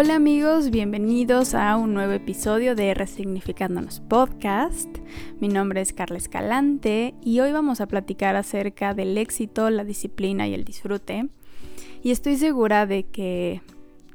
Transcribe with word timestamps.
Hola 0.00 0.14
amigos, 0.14 0.70
bienvenidos 0.70 1.56
a 1.56 1.76
un 1.76 1.92
nuevo 1.92 2.12
episodio 2.12 2.76
de 2.76 2.94
Resignificándonos 2.94 3.98
Podcast. 3.98 4.88
Mi 5.40 5.48
nombre 5.48 5.80
es 5.80 5.92
Carla 5.92 6.18
Escalante 6.18 7.16
y 7.20 7.40
hoy 7.40 7.50
vamos 7.50 7.80
a 7.80 7.88
platicar 7.88 8.36
acerca 8.36 8.94
del 8.94 9.18
éxito, 9.18 9.68
la 9.70 9.82
disciplina 9.82 10.46
y 10.46 10.54
el 10.54 10.62
disfrute. 10.62 11.30
Y 12.00 12.12
estoy 12.12 12.36
segura 12.36 12.86
de 12.86 13.06
que 13.06 13.60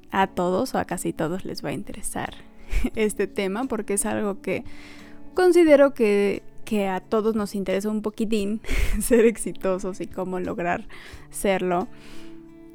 a 0.10 0.28
todos 0.28 0.74
o 0.74 0.78
a 0.78 0.86
casi 0.86 1.11
todos 1.11 1.43
les 1.43 1.66
va 1.66 1.71
a 1.71 1.74
interesar 1.74 2.34
este 2.96 3.28
tema 3.28 3.65
porque 3.65 3.96
es 3.96 4.06
algo 4.06 4.42
que 4.42 4.64
considero 5.34 5.93
que, 5.93 6.43
que 6.64 6.88
a 6.88 7.02
todos 7.02 7.36
nos 7.36 7.56
interesa 7.56 7.89
un 7.89 8.02
poquitín 8.02 8.61
ser 9.02 9.25
exitosos 9.25 10.00
y 10.00 10.07
cómo 10.07 10.39
lograr 10.39 10.88
serlo. 11.29 11.89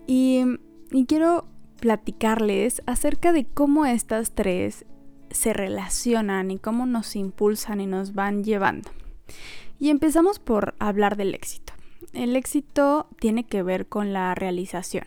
Y, 0.07 0.45
y 0.93 1.07
quiero 1.07 1.47
platicarles 1.79 2.83
acerca 2.87 3.33
de 3.33 3.47
cómo 3.47 3.87
estas 3.87 4.33
tres 4.33 4.85
se 5.31 5.53
relacionan 5.53 6.51
y 6.51 6.59
cómo 6.59 6.87
nos 6.87 7.17
impulsan 7.17 7.81
y 7.81 7.87
nos 7.87 8.15
van 8.15 8.45
llevando. 8.45 8.91
Y 9.79 9.91
empezamos 9.91 10.39
por 10.39 10.75
hablar 10.79 11.17
del 11.17 11.35
éxito. 11.35 11.73
El 12.13 12.37
éxito 12.37 13.09
tiene 13.21 13.45
que 13.45 13.63
ver 13.63 13.87
con 13.87 14.13
la 14.13 14.35
realización. 14.35 15.05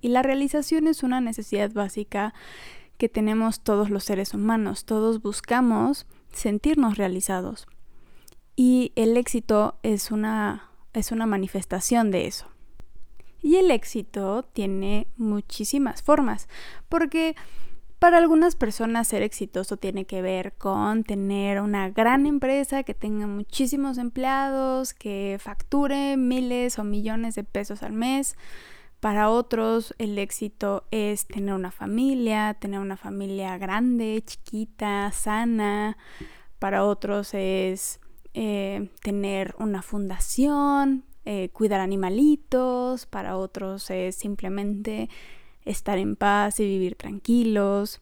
Y 0.00 0.08
la 0.08 0.22
realización 0.22 0.86
es 0.86 1.02
una 1.02 1.20
necesidad 1.20 1.72
básica 1.72 2.34
que 2.98 3.08
tenemos 3.08 3.60
todos 3.60 3.90
los 3.90 4.04
seres 4.04 4.34
humanos. 4.34 4.84
Todos 4.84 5.22
buscamos 5.22 6.06
sentirnos 6.32 6.96
realizados. 6.96 7.66
Y 8.56 8.92
el 8.94 9.16
éxito 9.16 9.78
es 9.82 10.10
una, 10.10 10.70
es 10.92 11.10
una 11.10 11.26
manifestación 11.26 12.10
de 12.10 12.26
eso. 12.26 12.46
Y 13.44 13.56
el 13.56 13.70
éxito 13.70 14.42
tiene 14.54 15.06
muchísimas 15.18 16.02
formas, 16.02 16.48
porque 16.88 17.36
para 17.98 18.16
algunas 18.16 18.56
personas 18.56 19.06
ser 19.06 19.22
exitoso 19.22 19.76
tiene 19.76 20.06
que 20.06 20.22
ver 20.22 20.54
con 20.54 21.04
tener 21.04 21.60
una 21.60 21.90
gran 21.90 22.24
empresa 22.24 22.84
que 22.84 22.94
tenga 22.94 23.26
muchísimos 23.26 23.98
empleados, 23.98 24.94
que 24.94 25.36
facture 25.38 26.16
miles 26.16 26.78
o 26.78 26.84
millones 26.84 27.34
de 27.34 27.44
pesos 27.44 27.82
al 27.82 27.92
mes. 27.92 28.34
Para 29.00 29.28
otros 29.28 29.94
el 29.98 30.18
éxito 30.18 30.86
es 30.90 31.26
tener 31.26 31.52
una 31.52 31.70
familia, 31.70 32.54
tener 32.54 32.80
una 32.80 32.96
familia 32.96 33.58
grande, 33.58 34.24
chiquita, 34.24 35.12
sana. 35.12 35.98
Para 36.58 36.82
otros 36.82 37.34
es 37.34 38.00
eh, 38.32 38.88
tener 39.02 39.54
una 39.58 39.82
fundación, 39.82 41.04
eh, 41.24 41.48
cuidar 41.50 41.80
animalitos, 41.80 43.06
para 43.06 43.36
otros 43.36 43.90
es 43.90 44.16
simplemente 44.16 45.08
estar 45.64 45.98
en 45.98 46.16
paz 46.16 46.60
y 46.60 46.64
vivir 46.64 46.96
tranquilos. 46.96 48.00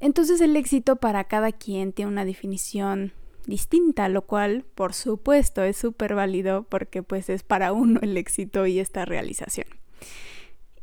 Entonces 0.00 0.40
el 0.40 0.56
éxito 0.56 0.96
para 0.96 1.24
cada 1.24 1.52
quien 1.52 1.92
tiene 1.92 2.10
una 2.10 2.24
definición 2.24 3.12
distinta, 3.46 4.08
lo 4.08 4.22
cual 4.22 4.64
por 4.74 4.94
supuesto 4.94 5.62
es 5.62 5.76
súper 5.76 6.14
válido 6.14 6.64
porque 6.64 7.02
pues 7.02 7.28
es 7.28 7.42
para 7.42 7.72
uno 7.72 8.00
el 8.02 8.16
éxito 8.16 8.66
y 8.66 8.78
esta 8.78 9.04
realización. 9.04 9.68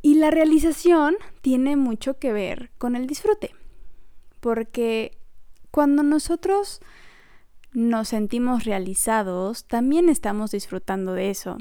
Y 0.02 0.16
la 0.16 0.32
realización 0.32 1.16
tiene 1.42 1.76
mucho 1.76 2.20
que 2.20 2.34
ver 2.34 2.72
con 2.78 2.96
el 2.96 3.08
disfrute, 3.08 3.56
porque 4.42 5.18
cuando 5.72 6.04
nosotros 6.04 6.82
nos 7.74 8.10
sentimos 8.10 8.66
realizados, 8.66 9.66
también 9.66 10.10
estamos 10.10 10.52
disfrutando 10.52 11.14
de 11.14 11.30
eso. 11.30 11.58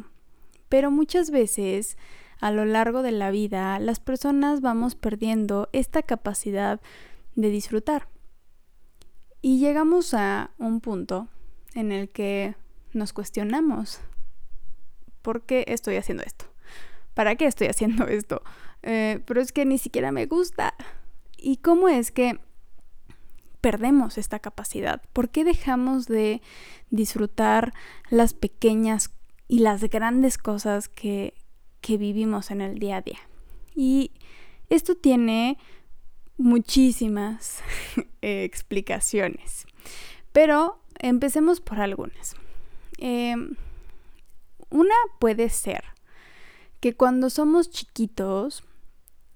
Pero 0.69 0.91
muchas 0.91 1.31
veces 1.31 1.97
a 2.41 2.51
lo 2.51 2.64
largo 2.64 3.03
de 3.03 3.13
la 3.13 3.31
vida 3.31 3.79
las 3.79 4.01
personas 4.01 4.61
vamos 4.61 4.95
perdiendo 4.95 5.69
esta 5.73 6.03
capacidad 6.03 6.81
de 7.35 7.48
disfrutar. 7.48 8.09
Y 9.41 9.59
llegamos 9.59 10.14
a 10.14 10.51
un 10.59 10.81
punto 10.81 11.29
en 11.75 11.92
el 11.92 12.11
que 12.11 12.55
nos 12.92 13.13
cuestionamos, 13.13 14.01
¿por 15.23 15.42
qué 15.42 15.65
estoy 15.69 15.97
haciendo 15.97 16.23
esto? 16.23 16.45
¿Para 17.15 17.36
qué 17.36 17.47
estoy 17.47 17.69
haciendo 17.69 18.07
esto? 18.07 18.42
Eh, 18.83 19.20
pero 19.27 19.41
es 19.41 19.53
que 19.53 19.65
ni 19.65 19.79
siquiera 19.79 20.13
me 20.13 20.27
gusta. 20.27 20.75
¿Y 21.36 21.59
cómo 21.59 21.89
es 21.89 22.11
que 22.13 22.39
perdemos 23.62 24.18
esta 24.18 24.40
capacidad? 24.40 25.00
¿Por 25.14 25.30
qué 25.30 25.45
dejamos 25.45 26.06
de 26.06 26.42
disfrutar 26.90 27.73
las 28.11 28.34
pequeñas 28.34 29.11
y 29.48 29.61
las 29.61 29.83
grandes 29.84 30.36
cosas 30.36 30.89
que, 30.89 31.33
que 31.80 31.96
vivimos 31.96 32.50
en 32.50 32.61
el 32.61 32.78
día 32.78 32.98
a 32.98 33.02
día? 33.02 33.20
Y 33.74 34.11
esto 34.68 34.96
tiene 34.96 35.56
muchísimas 36.36 37.61
eh, 38.20 38.45
explicaciones, 38.45 39.67
pero 40.33 40.80
empecemos 40.98 41.61
por 41.61 41.80
algunas. 41.80 42.34
Em, 42.98 43.56
una 44.70 44.94
puede 45.18 45.48
ser 45.48 45.84
que 46.80 46.94
cuando 46.94 47.30
somos 47.30 47.70
chiquitos, 47.70 48.64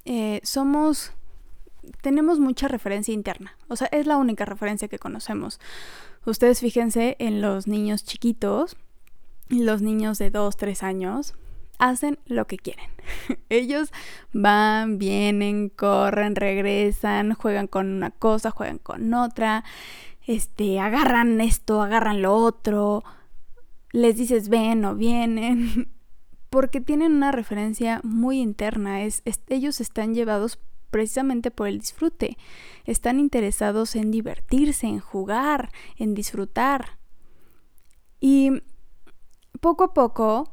eh, 0.05 0.41
somos 0.43 1.13
tenemos 2.03 2.39
mucha 2.39 2.69
referencia 2.69 3.15
interna. 3.15 3.57
O 3.69 3.77
sea, 3.77 3.89
es 3.93 4.07
la 4.07 4.17
única 4.17 4.45
referencia 4.45 4.89
que 4.89 4.99
conocemos. 4.99 5.61
Ustedes 6.25 6.61
fíjense 6.61 7.17
en 7.19 7.41
los 7.41 7.67
niños 7.67 8.05
chiquitos, 8.05 8.77
los 9.49 9.83
niños 9.83 10.19
de 10.19 10.31
2, 10.31 10.57
3 10.57 10.83
años, 10.83 11.35
hacen 11.79 12.19
lo 12.27 12.47
que 12.47 12.57
quieren. 12.57 12.91
Ellos 13.49 13.93
van, 14.33 14.99
vienen, 14.99 15.69
corren, 15.69 16.37
regresan, 16.37 17.35
juegan 17.35 17.67
con 17.67 17.91
una 17.91 18.11
cosa, 18.11 18.51
juegan 18.51 18.79
con 18.79 19.13
otra, 19.15 19.65
este, 20.27 20.81
agarran 20.81 21.41
esto, 21.41 21.83
agarran 21.83 22.23
lo 22.23 22.35
otro, 22.35 23.05
les 23.93 24.17
dices 24.17 24.49
ven 24.49 24.85
o 24.85 24.95
vienen, 24.95 25.93
porque 26.51 26.81
tienen 26.81 27.13
una 27.13 27.33
referencia 27.33 28.01
muy 28.03 28.41
interna, 28.41 29.03
es 29.03 29.23
ellos 29.49 29.81
están 29.81 30.15
llevados 30.15 30.59
precisamente 30.91 31.51
por 31.51 31.69
el 31.69 31.79
disfrute. 31.79 32.37
Están 32.85 33.19
interesados 33.19 33.97
en 33.97 34.11
divertirse, 34.11 34.87
en 34.87 35.01
jugar, 35.01 35.71
en 35.97 36.15
disfrutar. 36.15 36.99
Y 38.21 38.63
poco 39.61 39.85
a 39.85 39.95
poco 39.95 40.53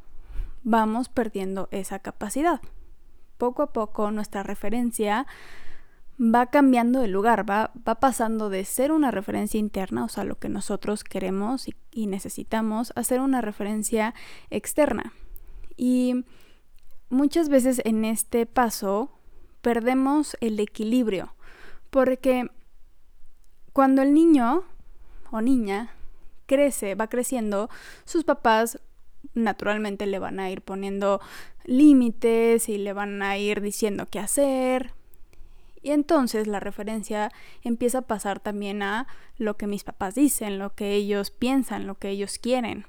vamos 0.63 1.09
perdiendo 1.09 1.67
esa 1.71 1.99
capacidad. 1.99 2.61
Poco 3.37 3.63
a 3.63 3.73
poco 3.73 4.11
nuestra 4.11 4.43
referencia 4.43 5.27
va 6.19 6.45
cambiando 6.47 6.99
de 6.99 7.07
lugar, 7.07 7.49
va, 7.49 7.71
va 7.87 7.95
pasando 7.95 8.49
de 8.49 8.65
ser 8.65 8.91
una 8.91 9.11
referencia 9.11 9.59
interna, 9.59 10.05
o 10.05 10.09
sea, 10.09 10.23
lo 10.23 10.37
que 10.37 10.49
nosotros 10.49 11.03
queremos 11.03 11.67
y, 11.67 11.75
y 11.91 12.07
necesitamos, 12.07 12.93
a 12.95 13.03
ser 13.03 13.19
una 13.19 13.41
referencia 13.41 14.13
externa. 14.49 15.13
Y 15.75 16.25
muchas 17.09 17.49
veces 17.49 17.81
en 17.85 18.05
este 18.05 18.45
paso 18.45 19.11
perdemos 19.63 20.35
el 20.41 20.59
equilibrio, 20.59 21.33
porque 21.89 22.47
cuando 23.71 24.01
el 24.01 24.13
niño 24.13 24.65
o 25.31 25.41
niña 25.41 25.95
crece, 26.45 26.95
va 26.95 27.07
creciendo, 27.07 27.69
sus 28.03 28.25
papás 28.25 28.79
naturalmente 29.33 30.05
le 30.05 30.19
van 30.19 30.41
a 30.41 30.51
ir 30.51 30.61
poniendo 30.61 31.21
límites 31.63 32.67
y 32.67 32.77
le 32.77 32.91
van 32.91 33.23
a 33.23 33.37
ir 33.37 33.61
diciendo 33.61 34.05
qué 34.11 34.19
hacer. 34.19 34.91
Y 35.81 35.91
entonces 35.91 36.45
la 36.45 36.59
referencia 36.59 37.31
empieza 37.61 37.99
a 37.99 38.07
pasar 38.07 38.41
también 38.41 38.83
a 38.83 39.07
lo 39.37 39.55
que 39.55 39.67
mis 39.67 39.85
papás 39.85 40.13
dicen, 40.13 40.59
lo 40.59 40.75
que 40.75 40.93
ellos 40.93 41.31
piensan, 41.31 41.87
lo 41.87 41.95
que 41.95 42.09
ellos 42.09 42.37
quieren. 42.37 42.85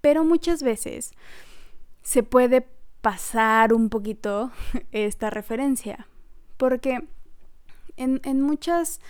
Pero 0.00 0.24
muchas 0.24 0.62
veces 0.62 1.12
se 2.02 2.22
puede 2.22 2.68
pasar 3.00 3.72
un 3.72 3.88
poquito 3.88 4.50
esta 4.92 5.30
referencia. 5.30 6.06
Porque 6.56 6.98
en, 7.96 8.40
muchas 8.40 9.00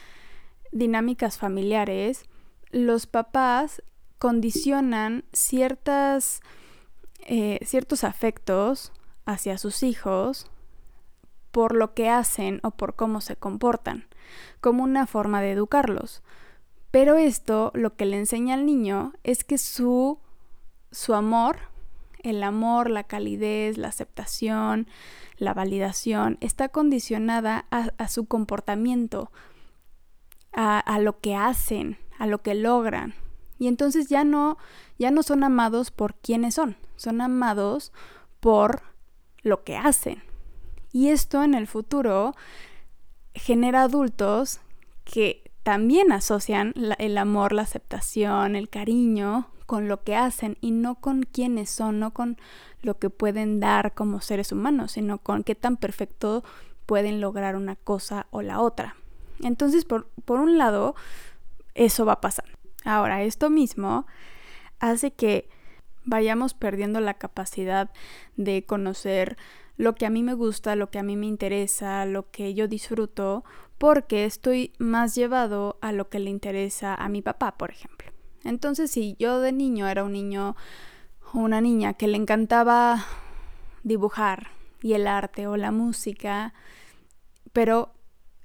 dinámicas 0.72 1.38
familiares, 1.38 2.24
los 2.70 3.06
papás 3.06 3.82
condicionan 4.18 5.24
ciertas, 5.32 6.40
eh, 7.26 7.58
ciertos 7.64 8.04
afectos 8.04 8.92
hacia 9.24 9.58
sus 9.58 9.82
hijos 9.82 10.50
por 11.50 11.74
lo 11.74 11.94
que 11.94 12.08
hacen 12.08 12.60
o 12.62 12.70
por 12.70 12.94
cómo 12.94 13.20
se 13.20 13.36
comportan, 13.36 14.06
como 14.60 14.84
una 14.84 15.06
forma 15.06 15.40
de 15.40 15.52
educarlos. 15.52 16.22
Pero 16.90 17.16
esto 17.16 17.70
lo 17.74 17.96
que 17.96 18.06
le 18.06 18.18
enseña 18.18 18.54
al 18.54 18.66
niño 18.66 19.12
es 19.24 19.44
que 19.44 19.58
su, 19.58 20.18
su 20.90 21.14
amor 21.14 21.58
el 22.22 22.42
amor, 22.42 22.90
la 22.90 23.04
calidez, 23.04 23.78
la 23.78 23.88
aceptación, 23.88 24.88
la 25.36 25.54
validación, 25.54 26.38
está 26.40 26.68
condicionada 26.68 27.66
a, 27.70 28.08
su 28.08 28.26
comportamiento, 28.26 29.30
a, 30.52 30.98
lo 31.00 31.20
que 31.20 31.34
hacen, 31.36 31.98
a 32.18 32.26
lo 32.26 32.42
que 32.42 32.54
logran. 32.54 33.14
Y 33.58 33.68
entonces 33.68 34.08
ya 34.08 34.24
no, 34.24 34.58
ya 34.98 35.10
no 35.10 35.22
son 35.22 35.44
amados 35.44 35.90
por 35.90 36.14
quienes 36.14 36.54
son, 36.54 36.76
son 36.96 37.20
amados 37.20 37.92
por 38.40 38.82
lo 39.42 39.64
que 39.64 39.76
hacen. 39.76 40.22
Y 40.92 41.08
esto 41.08 41.42
en 41.42 41.54
el 41.54 41.66
futuro 41.66 42.34
genera 43.34 43.82
adultos 43.82 44.60
que 45.04 45.50
también 45.62 46.12
asocian 46.12 46.72
el 46.98 47.18
amor, 47.18 47.52
la 47.52 47.62
aceptación, 47.62 48.56
el 48.56 48.68
cariño 48.68 49.48
con 49.68 49.86
lo 49.86 50.02
que 50.02 50.16
hacen 50.16 50.56
y 50.62 50.70
no 50.70 50.94
con 50.94 51.24
quiénes 51.24 51.68
son, 51.68 52.00
no 52.00 52.14
con 52.14 52.38
lo 52.80 52.98
que 52.98 53.10
pueden 53.10 53.60
dar 53.60 53.92
como 53.92 54.22
seres 54.22 54.50
humanos, 54.50 54.92
sino 54.92 55.18
con 55.18 55.44
qué 55.44 55.54
tan 55.54 55.76
perfecto 55.76 56.42
pueden 56.86 57.20
lograr 57.20 57.54
una 57.54 57.76
cosa 57.76 58.28
o 58.30 58.40
la 58.40 58.60
otra. 58.60 58.96
Entonces, 59.40 59.84
por, 59.84 60.08
por 60.24 60.40
un 60.40 60.56
lado, 60.56 60.94
eso 61.74 62.06
va 62.06 62.22
pasando. 62.22 62.50
Ahora, 62.86 63.22
esto 63.22 63.50
mismo 63.50 64.06
hace 64.80 65.10
que 65.10 65.50
vayamos 66.06 66.54
perdiendo 66.54 67.00
la 67.00 67.12
capacidad 67.12 67.90
de 68.38 68.64
conocer 68.64 69.36
lo 69.76 69.94
que 69.94 70.06
a 70.06 70.10
mí 70.10 70.22
me 70.22 70.32
gusta, 70.32 70.76
lo 70.76 70.88
que 70.88 70.98
a 70.98 71.02
mí 71.02 71.14
me 71.14 71.26
interesa, 71.26 72.06
lo 72.06 72.30
que 72.30 72.54
yo 72.54 72.68
disfruto, 72.68 73.44
porque 73.76 74.24
estoy 74.24 74.72
más 74.78 75.14
llevado 75.14 75.76
a 75.82 75.92
lo 75.92 76.08
que 76.08 76.20
le 76.20 76.30
interesa 76.30 76.94
a 76.94 77.10
mi 77.10 77.20
papá, 77.20 77.58
por 77.58 77.70
ejemplo. 77.70 78.17
Entonces, 78.44 78.90
si 78.90 79.16
yo 79.18 79.40
de 79.40 79.52
niño 79.52 79.88
era 79.88 80.04
un 80.04 80.12
niño 80.12 80.56
o 81.32 81.38
una 81.38 81.60
niña 81.60 81.94
que 81.94 82.08
le 82.08 82.16
encantaba 82.16 83.04
dibujar 83.82 84.48
y 84.82 84.92
el 84.94 85.06
arte 85.06 85.46
o 85.46 85.56
la 85.56 85.72
música, 85.72 86.54
pero 87.52 87.92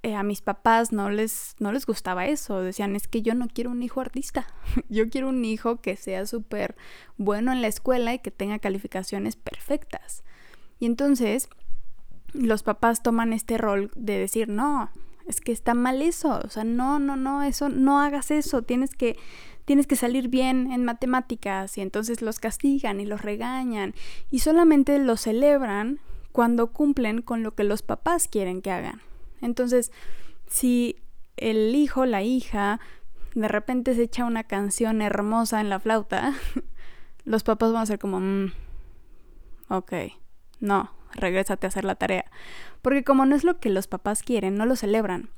eh, 0.05 0.15
a 0.15 0.23
mis 0.23 0.41
papás 0.41 0.91
no 0.91 1.09
les, 1.09 1.55
no 1.59 1.71
les 1.71 1.85
gustaba 1.85 2.25
eso. 2.25 2.59
Decían, 2.61 2.95
es 2.95 3.07
que 3.07 3.21
yo 3.21 3.35
no 3.35 3.47
quiero 3.47 3.71
un 3.71 3.83
hijo 3.83 4.01
artista. 4.01 4.45
yo 4.89 5.09
quiero 5.09 5.29
un 5.29 5.45
hijo 5.45 5.77
que 5.81 5.95
sea 5.95 6.25
súper 6.25 6.75
bueno 7.17 7.53
en 7.53 7.61
la 7.61 7.67
escuela 7.67 8.13
y 8.13 8.19
que 8.19 8.31
tenga 8.31 8.59
calificaciones 8.59 9.37
perfectas. 9.37 10.23
Y 10.79 10.87
entonces 10.87 11.47
los 12.33 12.63
papás 12.63 13.01
toman 13.01 13.31
este 13.31 13.57
rol 13.57 13.91
de 13.95 14.17
decir, 14.17 14.49
no, 14.49 14.89
es 15.25 15.39
que 15.39 15.53
está 15.53 15.73
mal 15.73 16.01
eso. 16.01 16.41
O 16.43 16.49
sea, 16.49 16.65
no, 16.65 16.99
no, 16.99 17.15
no, 17.15 17.43
eso, 17.43 17.69
no 17.69 18.01
hagas 18.01 18.31
eso. 18.31 18.61
Tienes 18.61 18.95
que, 18.95 19.17
tienes 19.65 19.87
que 19.87 19.95
salir 19.95 20.27
bien 20.27 20.71
en 20.71 20.83
matemáticas. 20.83 21.77
Y 21.77 21.81
entonces 21.81 22.21
los 22.21 22.39
castigan 22.39 22.99
y 22.99 23.05
los 23.05 23.21
regañan. 23.21 23.93
Y 24.29 24.39
solamente 24.39 24.97
los 24.99 25.21
celebran 25.21 25.99
cuando 26.31 26.71
cumplen 26.71 27.21
con 27.21 27.43
lo 27.43 27.55
que 27.55 27.63
los 27.63 27.81
papás 27.81 28.27
quieren 28.27 28.61
que 28.61 28.71
hagan. 28.71 29.01
Entonces, 29.41 29.91
si 30.47 30.97
el 31.37 31.75
hijo, 31.75 32.05
la 32.05 32.23
hija, 32.23 32.79
de 33.35 33.47
repente 33.47 33.95
se 33.95 34.03
echa 34.03 34.25
una 34.25 34.43
canción 34.43 35.01
hermosa 35.01 35.61
en 35.61 35.69
la 35.69 35.79
flauta, 35.79 36.33
los 37.25 37.43
papás 37.43 37.71
van 37.71 37.83
a 37.83 37.85
ser 37.85 37.99
como, 37.99 38.19
mm, 38.19 38.51
ok, 39.69 39.93
no, 40.59 40.91
regrésate 41.13 41.67
a 41.67 41.69
hacer 41.69 41.85
la 41.85 41.95
tarea. 41.95 42.25
Porque 42.81 43.03
como 43.03 43.25
no 43.25 43.35
es 43.35 43.43
lo 43.43 43.59
que 43.59 43.69
los 43.69 43.87
papás 43.87 44.23
quieren, 44.23 44.55
no 44.55 44.65
lo 44.65 44.75
celebran. 44.75 45.29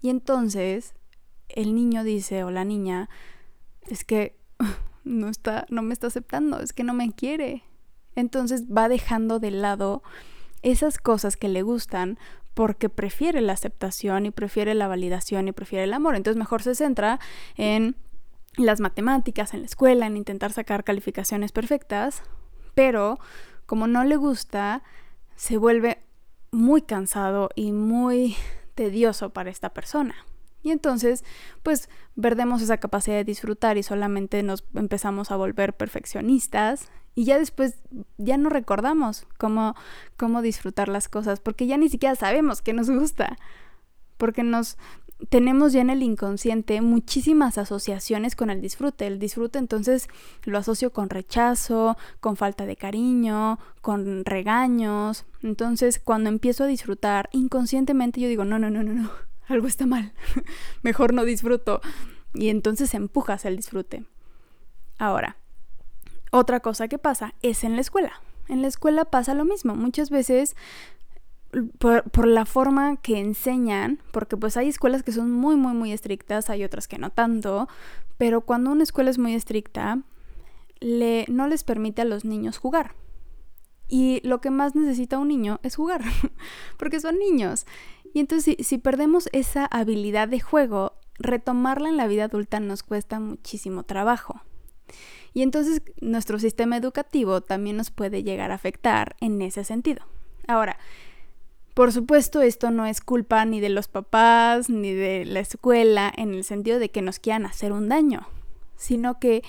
Y 0.00 0.10
entonces 0.10 0.94
el 1.48 1.74
niño 1.74 2.04
dice 2.04 2.44
o 2.44 2.50
la 2.50 2.64
niña, 2.64 3.08
es 3.88 4.04
que 4.04 4.36
no 5.04 5.28
está, 5.28 5.66
no 5.70 5.82
me 5.82 5.92
está 5.92 6.08
aceptando, 6.08 6.60
es 6.60 6.72
que 6.72 6.84
no 6.84 6.94
me 6.94 7.12
quiere. 7.12 7.64
Entonces 8.14 8.64
va 8.66 8.88
dejando 8.88 9.38
de 9.38 9.50
lado 9.50 10.02
esas 10.62 10.98
cosas 10.98 11.36
que 11.36 11.48
le 11.48 11.62
gustan 11.62 12.18
porque 12.54 12.88
prefiere 12.88 13.40
la 13.40 13.54
aceptación 13.54 14.26
y 14.26 14.30
prefiere 14.30 14.74
la 14.74 14.88
validación 14.88 15.48
y 15.48 15.52
prefiere 15.52 15.84
el 15.84 15.94
amor. 15.94 16.16
Entonces 16.16 16.38
mejor 16.38 16.62
se 16.62 16.74
centra 16.74 17.18
en 17.56 17.96
las 18.56 18.80
matemáticas, 18.80 19.54
en 19.54 19.60
la 19.60 19.66
escuela, 19.66 20.06
en 20.06 20.16
intentar 20.16 20.52
sacar 20.52 20.84
calificaciones 20.84 21.52
perfectas, 21.52 22.22
pero 22.74 23.18
como 23.64 23.86
no 23.86 24.04
le 24.04 24.16
gusta, 24.16 24.82
se 25.36 25.56
vuelve 25.56 26.02
muy 26.50 26.82
cansado 26.82 27.48
y 27.54 27.72
muy 27.72 28.36
tedioso 28.74 29.30
para 29.30 29.50
esta 29.50 29.70
persona. 29.70 30.14
Y 30.62 30.70
entonces, 30.70 31.24
pues, 31.62 31.88
perdemos 32.20 32.62
esa 32.62 32.78
capacidad 32.78 33.16
de 33.16 33.24
disfrutar 33.24 33.78
y 33.78 33.82
solamente 33.82 34.42
nos 34.42 34.64
empezamos 34.74 35.30
a 35.30 35.36
volver 35.36 35.74
perfeccionistas 35.74 36.90
y 37.14 37.24
ya 37.24 37.38
después 37.38 37.78
ya 38.16 38.36
no 38.38 38.48
recordamos 38.48 39.26
cómo, 39.38 39.74
cómo 40.16 40.40
disfrutar 40.40 40.88
las 40.88 41.08
cosas, 41.08 41.40
porque 41.40 41.66
ya 41.66 41.76
ni 41.76 41.88
siquiera 41.88 42.14
sabemos 42.14 42.62
qué 42.62 42.72
nos 42.72 42.90
gusta, 42.90 43.36
porque 44.16 44.42
nos 44.42 44.78
tenemos 45.28 45.72
ya 45.72 45.82
en 45.82 45.90
el 45.90 46.02
inconsciente 46.02 46.80
muchísimas 46.80 47.58
asociaciones 47.58 48.34
con 48.34 48.50
el 48.50 48.60
disfrute. 48.60 49.06
El 49.06 49.18
disfrute 49.18 49.58
entonces 49.58 50.08
lo 50.44 50.58
asocio 50.58 50.92
con 50.92 51.10
rechazo, 51.10 51.96
con 52.20 52.36
falta 52.36 52.66
de 52.66 52.76
cariño, 52.76 53.58
con 53.80 54.24
regaños. 54.24 55.24
Entonces 55.42 56.00
cuando 56.00 56.28
empiezo 56.28 56.64
a 56.64 56.66
disfrutar 56.66 57.28
inconscientemente 57.32 58.20
yo 58.20 58.28
digo, 58.28 58.44
no, 58.44 58.58
no, 58.58 58.70
no, 58.70 58.82
no, 58.82 58.94
no, 58.94 59.10
algo 59.48 59.66
está 59.66 59.86
mal, 59.86 60.12
mejor 60.82 61.14
no 61.14 61.24
disfruto. 61.24 61.80
Y 62.34 62.48
entonces 62.48 62.94
empujas 62.94 63.44
el 63.44 63.56
disfrute. 63.56 64.04
Ahora, 64.98 65.36
otra 66.30 66.60
cosa 66.60 66.88
que 66.88 66.98
pasa 66.98 67.34
es 67.42 67.62
en 67.64 67.74
la 67.74 67.82
escuela. 67.82 68.22
En 68.48 68.62
la 68.62 68.68
escuela 68.68 69.04
pasa 69.04 69.34
lo 69.34 69.44
mismo. 69.44 69.74
Muchas 69.74 70.08
veces 70.10 70.56
por, 71.78 72.26
la 72.26 72.46
forma 72.46 72.96
que 72.96 73.18
enseñan, 73.18 74.00
porque 74.10 74.36
pues 74.36 74.56
hay 74.56 74.68
escuelas 74.68 75.02
que 75.02 75.12
son 75.12 75.30
muy, 75.30 75.56
muy, 75.56 75.74
muy 75.74 75.92
estrictas, 75.92 76.48
hay 76.48 76.64
otras 76.64 76.88
que 76.88 76.98
no 76.98 77.10
tanto, 77.10 77.68
pero 78.16 78.40
cuando 78.40 78.70
una 78.70 78.82
escuela 78.82 79.10
es 79.10 79.18
muy 79.18 79.34
estricta, 79.34 80.00
le, 80.80 81.26
no 81.28 81.46
les 81.48 81.64
permite 81.64 82.02
a 82.02 82.06
los 82.06 82.24
niños 82.24 82.58
jugar. 82.58 82.94
Y 83.88 84.26
lo 84.26 84.40
que 84.40 84.50
más 84.50 84.74
necesita 84.74 85.18
un 85.18 85.28
niño 85.28 85.60
es 85.62 85.76
jugar, 85.76 86.02
porque 86.78 87.00
son 87.00 87.18
niños. 87.18 87.66
Y 88.12 88.20
entonces 88.20 88.56
si 88.60 88.78
perdemos 88.78 89.28
esa 89.32 89.66
habilidad 89.66 90.28
de 90.28 90.40
juego, 90.40 90.94
retomarla 91.18 91.88
en 91.88 91.96
la 91.96 92.06
vida 92.06 92.24
adulta 92.24 92.60
nos 92.60 92.82
cuesta 92.82 93.20
muchísimo 93.20 93.84
trabajo. 93.84 94.42
Y 95.34 95.42
entonces 95.42 95.82
nuestro 96.00 96.38
sistema 96.38 96.76
educativo 96.76 97.40
también 97.40 97.76
nos 97.76 97.90
puede 97.90 98.22
llegar 98.22 98.50
a 98.50 98.56
afectar 98.56 99.16
en 99.20 99.40
ese 99.40 99.64
sentido. 99.64 100.04
Ahora, 100.46 100.76
por 101.74 101.90
supuesto, 101.92 102.42
esto 102.42 102.70
no 102.70 102.84
es 102.84 103.00
culpa 103.00 103.44
ni 103.46 103.60
de 103.60 103.70
los 103.70 103.88
papás 103.88 104.68
ni 104.68 104.92
de 104.92 105.24
la 105.24 105.40
escuela 105.40 106.12
en 106.14 106.34
el 106.34 106.44
sentido 106.44 106.78
de 106.78 106.90
que 106.90 107.00
nos 107.00 107.18
quieran 107.18 107.46
hacer 107.46 107.72
un 107.72 107.88
daño, 107.88 108.26
sino 108.76 109.18
que 109.18 109.42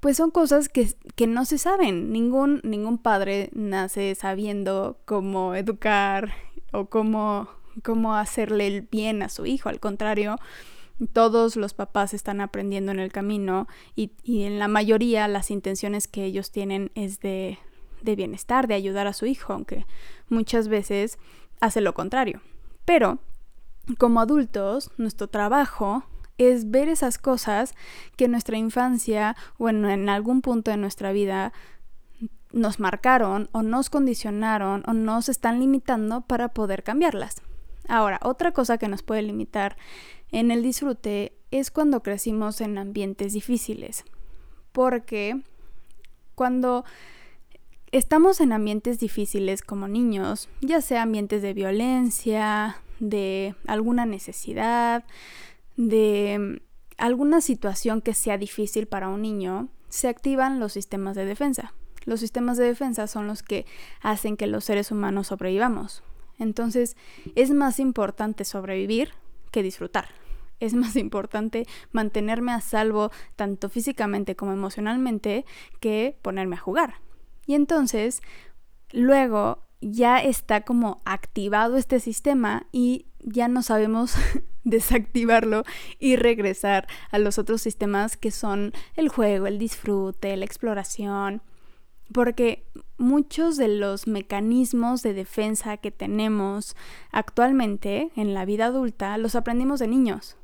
pues 0.00 0.16
son 0.16 0.32
cosas 0.32 0.68
que, 0.68 0.88
que 1.14 1.28
no 1.28 1.44
se 1.44 1.58
saben. 1.58 2.10
Ningún, 2.10 2.60
ningún 2.64 2.98
padre 2.98 3.50
nace 3.52 4.16
sabiendo 4.16 4.98
cómo 5.04 5.54
educar 5.54 6.32
o 6.72 6.86
cómo, 6.86 7.48
cómo 7.82 8.14
hacerle 8.14 8.66
el 8.66 8.82
bien 8.82 9.22
a 9.22 9.28
su 9.28 9.46
hijo. 9.46 9.68
Al 9.68 9.80
contrario, 9.80 10.38
todos 11.12 11.56
los 11.56 11.74
papás 11.74 12.14
están 12.14 12.40
aprendiendo 12.40 12.92
en 12.92 12.98
el 12.98 13.12
camino 13.12 13.68
y, 13.94 14.12
en 14.24 14.58
la 14.58 14.68
mayoría 14.68 15.28
las 15.28 15.50
intenciones 15.50 16.08
que 16.08 16.24
ellos 16.24 16.50
tienen 16.50 16.90
es 16.94 17.20
de, 17.20 17.58
de 18.02 18.16
bienestar, 18.16 18.66
de 18.68 18.74
ayudar 18.74 19.06
a 19.06 19.12
su 19.12 19.26
hijo, 19.26 19.52
aunque 19.52 19.86
muchas 20.28 20.68
veces 20.68 21.18
hace 21.60 21.80
lo 21.80 21.94
contrario. 21.94 22.40
Pero 22.84 23.18
como 23.98 24.20
adultos, 24.20 24.90
nuestro 24.96 25.28
trabajo 25.28 26.04
es 26.38 26.70
ver 26.70 26.88
esas 26.88 27.18
cosas 27.18 27.74
que 28.16 28.24
en 28.24 28.32
nuestra 28.32 28.56
infancia 28.56 29.36
o 29.58 29.68
en, 29.68 30.08
algún 30.08 30.40
punto 30.40 30.70
de 30.70 30.76
nuestra 30.76 31.12
vida 31.12 31.52
nos 32.52 32.80
marcaron 32.80 33.48
o 33.52 33.62
nos 33.62 33.90
condicionaron 33.90 34.82
o 34.86 34.92
nos 34.92 35.28
están 35.28 35.60
limitando 35.60 36.22
para 36.22 36.48
poder 36.48 36.82
cambiarlas. 36.82 37.42
Ahora, 37.88 38.20
otra 38.22 38.52
cosa 38.52 38.78
que 38.78 38.88
nos 38.88 39.02
puede 39.02 39.22
limitar 39.22 39.76
en 40.30 40.50
el 40.50 40.62
disfrute 40.62 41.32
es 41.50 41.70
cuando 41.70 42.02
crecimos 42.02 42.60
en 42.60 42.78
ambientes 42.78 43.32
difíciles. 43.32 44.04
Porque 44.72 45.40
cuando 46.34 46.84
estamos 47.90 48.40
en 48.40 48.52
ambientes 48.52 48.98
difíciles 48.98 49.62
como 49.62 49.88
niños, 49.88 50.48
ya 50.60 50.80
sea 50.80 51.02
ambientes 51.02 51.42
de 51.42 51.52
violencia, 51.52 52.78
de 53.00 53.54
alguna 53.66 54.06
necesidad, 54.06 55.04
de 55.76 56.62
alguna 56.96 57.40
situación 57.40 58.00
que 58.00 58.14
sea 58.14 58.38
difícil 58.38 58.86
para 58.86 59.08
un 59.08 59.22
niño, 59.22 59.68
se 59.88 60.08
activan 60.08 60.60
los 60.60 60.72
sistemas 60.72 61.16
de 61.16 61.26
defensa. 61.26 61.74
Los 62.04 62.20
sistemas 62.20 62.56
de 62.58 62.64
defensa 62.64 63.06
son 63.06 63.26
los 63.26 63.42
que 63.42 63.66
hacen 64.00 64.36
que 64.36 64.46
los 64.46 64.64
seres 64.64 64.90
humanos 64.90 65.28
sobrevivamos. 65.28 66.02
Entonces, 66.38 66.96
es 67.34 67.50
más 67.50 67.78
importante 67.78 68.44
sobrevivir 68.44 69.10
que 69.50 69.62
disfrutar. 69.62 70.08
Es 70.60 70.74
más 70.74 70.96
importante 70.96 71.66
mantenerme 71.90 72.52
a 72.52 72.60
salvo 72.60 73.10
tanto 73.36 73.68
físicamente 73.68 74.36
como 74.36 74.52
emocionalmente 74.52 75.44
que 75.80 76.16
ponerme 76.22 76.56
a 76.56 76.60
jugar. 76.60 76.94
Y 77.46 77.54
entonces, 77.54 78.22
luego 78.92 79.64
ya 79.80 80.18
está 80.18 80.60
como 80.62 81.02
activado 81.04 81.76
este 81.76 81.98
sistema 82.00 82.66
y 82.70 83.06
ya 83.20 83.48
no 83.48 83.62
sabemos 83.62 84.14
desactivarlo 84.64 85.64
y 85.98 86.16
regresar 86.16 86.86
a 87.10 87.18
los 87.18 87.38
otros 87.38 87.62
sistemas 87.62 88.16
que 88.16 88.30
son 88.30 88.72
el 88.94 89.08
juego, 89.08 89.46
el 89.46 89.58
disfrute, 89.58 90.36
la 90.36 90.44
exploración. 90.44 91.42
Porque 92.12 92.64
muchos 92.98 93.56
de 93.56 93.68
los 93.68 94.06
mecanismos 94.06 95.02
de 95.02 95.14
defensa 95.14 95.76
que 95.76 95.90
tenemos 95.90 96.76
actualmente 97.10 98.10
en 98.16 98.34
la 98.34 98.44
vida 98.44 98.66
adulta 98.66 99.16
los 99.18 99.34
aprendimos 99.34 99.80
de 99.80 99.88
niños. 99.88 100.36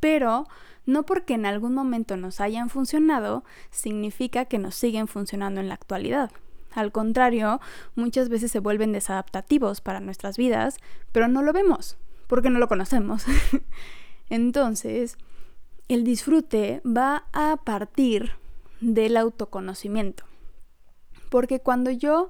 Pero 0.00 0.46
no 0.84 1.04
porque 1.04 1.34
en 1.34 1.46
algún 1.46 1.74
momento 1.74 2.16
nos 2.16 2.40
hayan 2.40 2.68
funcionado, 2.68 3.44
significa 3.70 4.46
que 4.46 4.58
nos 4.58 4.74
siguen 4.74 5.06
funcionando 5.06 5.60
en 5.60 5.68
la 5.68 5.74
actualidad. 5.74 6.30
Al 6.74 6.90
contrario, 6.90 7.60
muchas 7.94 8.28
veces 8.28 8.50
se 8.50 8.58
vuelven 8.58 8.92
desadaptativos 8.92 9.80
para 9.80 10.00
nuestras 10.00 10.36
vidas, 10.36 10.78
pero 11.12 11.28
no 11.28 11.42
lo 11.42 11.52
vemos, 11.52 11.98
porque 12.26 12.50
no 12.50 12.58
lo 12.58 12.68
conocemos. 12.68 13.24
Entonces, 14.30 15.18
el 15.88 16.04
disfrute 16.04 16.80
va 16.84 17.26
a 17.32 17.58
partir 17.58 18.32
del 18.80 19.16
autoconocimiento. 19.16 20.24
Porque 21.32 21.60
cuando 21.60 21.90
yo 21.90 22.28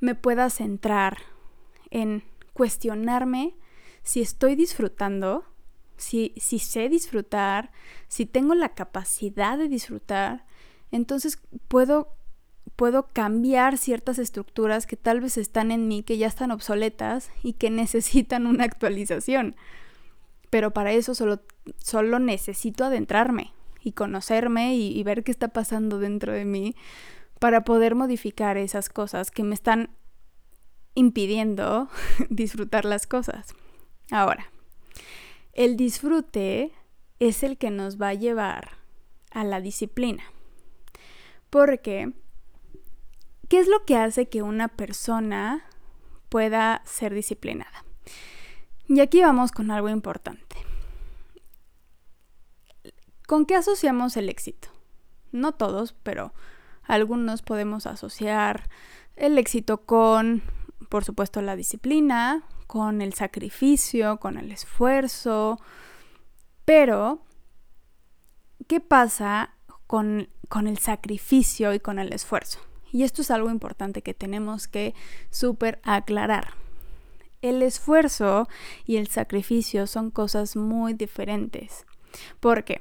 me 0.00 0.16
pueda 0.16 0.50
centrar 0.50 1.18
en 1.92 2.24
cuestionarme 2.54 3.54
si 4.02 4.20
estoy 4.20 4.56
disfrutando, 4.56 5.44
si, 5.96 6.34
si 6.38 6.58
sé 6.58 6.88
disfrutar, 6.88 7.70
si 8.08 8.26
tengo 8.26 8.56
la 8.56 8.70
capacidad 8.70 9.56
de 9.56 9.68
disfrutar, 9.68 10.44
entonces 10.90 11.40
puedo 11.68 12.16
puedo 12.74 13.06
cambiar 13.12 13.78
ciertas 13.78 14.18
estructuras 14.18 14.86
que 14.86 14.96
tal 14.96 15.20
vez 15.20 15.36
están 15.36 15.70
en 15.70 15.86
mí, 15.86 16.02
que 16.02 16.18
ya 16.18 16.26
están 16.26 16.50
obsoletas 16.50 17.30
y 17.44 17.52
que 17.52 17.70
necesitan 17.82 18.48
una 18.48 18.64
actualización. 18.64 19.54
Pero 20.50 20.72
para 20.72 20.90
eso 20.90 21.14
solo, 21.14 21.42
solo 21.78 22.18
necesito 22.18 22.86
adentrarme 22.86 23.52
y 23.84 23.92
conocerme 23.92 24.74
y, 24.74 24.98
y 24.98 25.02
ver 25.04 25.22
qué 25.22 25.30
está 25.30 25.46
pasando 25.46 26.00
dentro 26.00 26.32
de 26.32 26.44
mí 26.44 26.74
para 27.42 27.64
poder 27.64 27.96
modificar 27.96 28.56
esas 28.56 28.88
cosas 28.88 29.32
que 29.32 29.42
me 29.42 29.56
están 29.56 29.90
impidiendo 30.94 31.88
disfrutar 32.30 32.84
las 32.84 33.08
cosas. 33.08 33.56
Ahora, 34.12 34.46
el 35.52 35.76
disfrute 35.76 36.70
es 37.18 37.42
el 37.42 37.58
que 37.58 37.70
nos 37.70 38.00
va 38.00 38.10
a 38.10 38.14
llevar 38.14 38.78
a 39.32 39.42
la 39.42 39.60
disciplina. 39.60 40.22
Porque 41.50 42.12
¿Qué 43.48 43.58
es 43.58 43.66
lo 43.66 43.84
que 43.84 43.96
hace 43.96 44.28
que 44.28 44.42
una 44.42 44.68
persona 44.68 45.64
pueda 46.28 46.80
ser 46.84 47.12
disciplinada? 47.12 47.84
Y 48.86 49.00
aquí 49.00 49.20
vamos 49.20 49.50
con 49.50 49.72
algo 49.72 49.88
importante. 49.88 50.54
¿Con 53.26 53.46
qué 53.46 53.56
asociamos 53.56 54.16
el 54.16 54.28
éxito? 54.28 54.68
No 55.32 55.50
todos, 55.52 55.92
pero 56.04 56.32
algunos 56.84 57.42
podemos 57.42 57.86
asociar 57.86 58.68
el 59.16 59.38
éxito 59.38 59.84
con, 59.84 60.42
por 60.88 61.04
supuesto, 61.04 61.42
la 61.42 61.56
disciplina, 61.56 62.44
con 62.66 63.02
el 63.02 63.12
sacrificio, 63.12 64.18
con 64.18 64.38
el 64.38 64.50
esfuerzo. 64.50 65.60
Pero, 66.64 67.22
¿qué 68.66 68.80
pasa 68.80 69.54
con, 69.86 70.28
con 70.48 70.66
el 70.66 70.78
sacrificio 70.78 71.74
y 71.74 71.80
con 71.80 71.98
el 71.98 72.12
esfuerzo? 72.12 72.60
Y 72.92 73.04
esto 73.04 73.22
es 73.22 73.30
algo 73.30 73.50
importante 73.50 74.02
que 74.02 74.14
tenemos 74.14 74.68
que 74.68 74.94
súper 75.30 75.80
aclarar. 75.82 76.54
El 77.40 77.62
esfuerzo 77.62 78.48
y 78.86 78.96
el 78.96 79.08
sacrificio 79.08 79.86
son 79.86 80.10
cosas 80.10 80.56
muy 80.56 80.94
diferentes. 80.94 81.86
Porque 82.38 82.80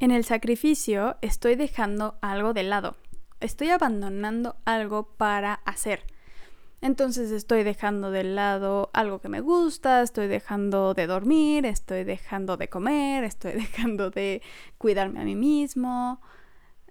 en 0.00 0.10
el 0.10 0.24
sacrificio 0.24 1.16
estoy 1.22 1.54
dejando 1.54 2.18
algo 2.20 2.52
de 2.52 2.64
lado. 2.64 2.96
Estoy 3.40 3.70
abandonando 3.70 4.56
algo 4.64 5.14
para 5.16 5.54
hacer. 5.54 6.02
Entonces 6.80 7.30
estoy 7.30 7.64
dejando 7.64 8.10
de 8.10 8.24
lado 8.24 8.90
algo 8.92 9.20
que 9.20 9.28
me 9.28 9.40
gusta, 9.40 10.02
estoy 10.02 10.28
dejando 10.28 10.94
de 10.94 11.06
dormir, 11.06 11.66
estoy 11.66 12.04
dejando 12.04 12.56
de 12.56 12.68
comer, 12.68 13.24
estoy 13.24 13.52
dejando 13.54 14.10
de 14.10 14.42
cuidarme 14.76 15.20
a 15.20 15.24
mí 15.24 15.34
mismo. 15.34 16.20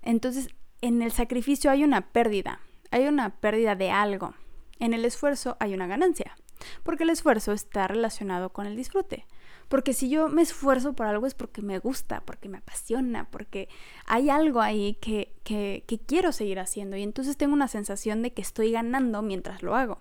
Entonces 0.02 0.50
en 0.82 1.02
el 1.02 1.12
sacrificio 1.12 1.72
hay 1.72 1.84
una 1.84 2.12
pérdida, 2.12 2.60
hay 2.92 3.08
una 3.08 3.30
pérdida 3.40 3.76
de 3.76 3.92
algo. 3.92 4.34
En 4.80 4.94
el 4.94 5.06
esfuerzo 5.06 5.58
hay 5.60 5.74
una 5.74 5.88
ganancia, 5.88 6.36
porque 6.84 7.04
el 7.04 7.10
esfuerzo 7.10 7.52
está 7.52 7.88
relacionado 7.88 8.52
con 8.52 8.68
el 8.68 8.76
disfrute. 8.76 9.26
Porque 9.68 9.94
si 9.94 10.10
yo 10.10 10.30
me 10.30 10.42
esfuerzo 10.42 10.94
por 10.94 11.08
algo 11.08 11.28
es 11.28 11.34
porque 11.34 11.62
me 11.62 11.80
gusta, 11.80 12.22
porque 12.22 12.48
me 12.48 12.60
apasiona, 12.60 13.30
porque 13.30 13.68
hay 14.06 14.30
algo 14.30 14.62
ahí 14.62 14.98
que, 15.02 15.34
que, 15.44 15.84
quiero 16.06 16.32
seguir 16.32 16.60
haciendo 16.60 16.96
y 16.96 17.04
entonces 17.04 17.36
tengo 17.36 17.54
una 17.54 17.68
sensación 17.68 18.22
de 18.22 18.32
que 18.32 18.42
estoy 18.42 18.72
ganando 18.72 19.22
mientras 19.22 19.64
lo 19.64 19.76
hago. 19.76 20.00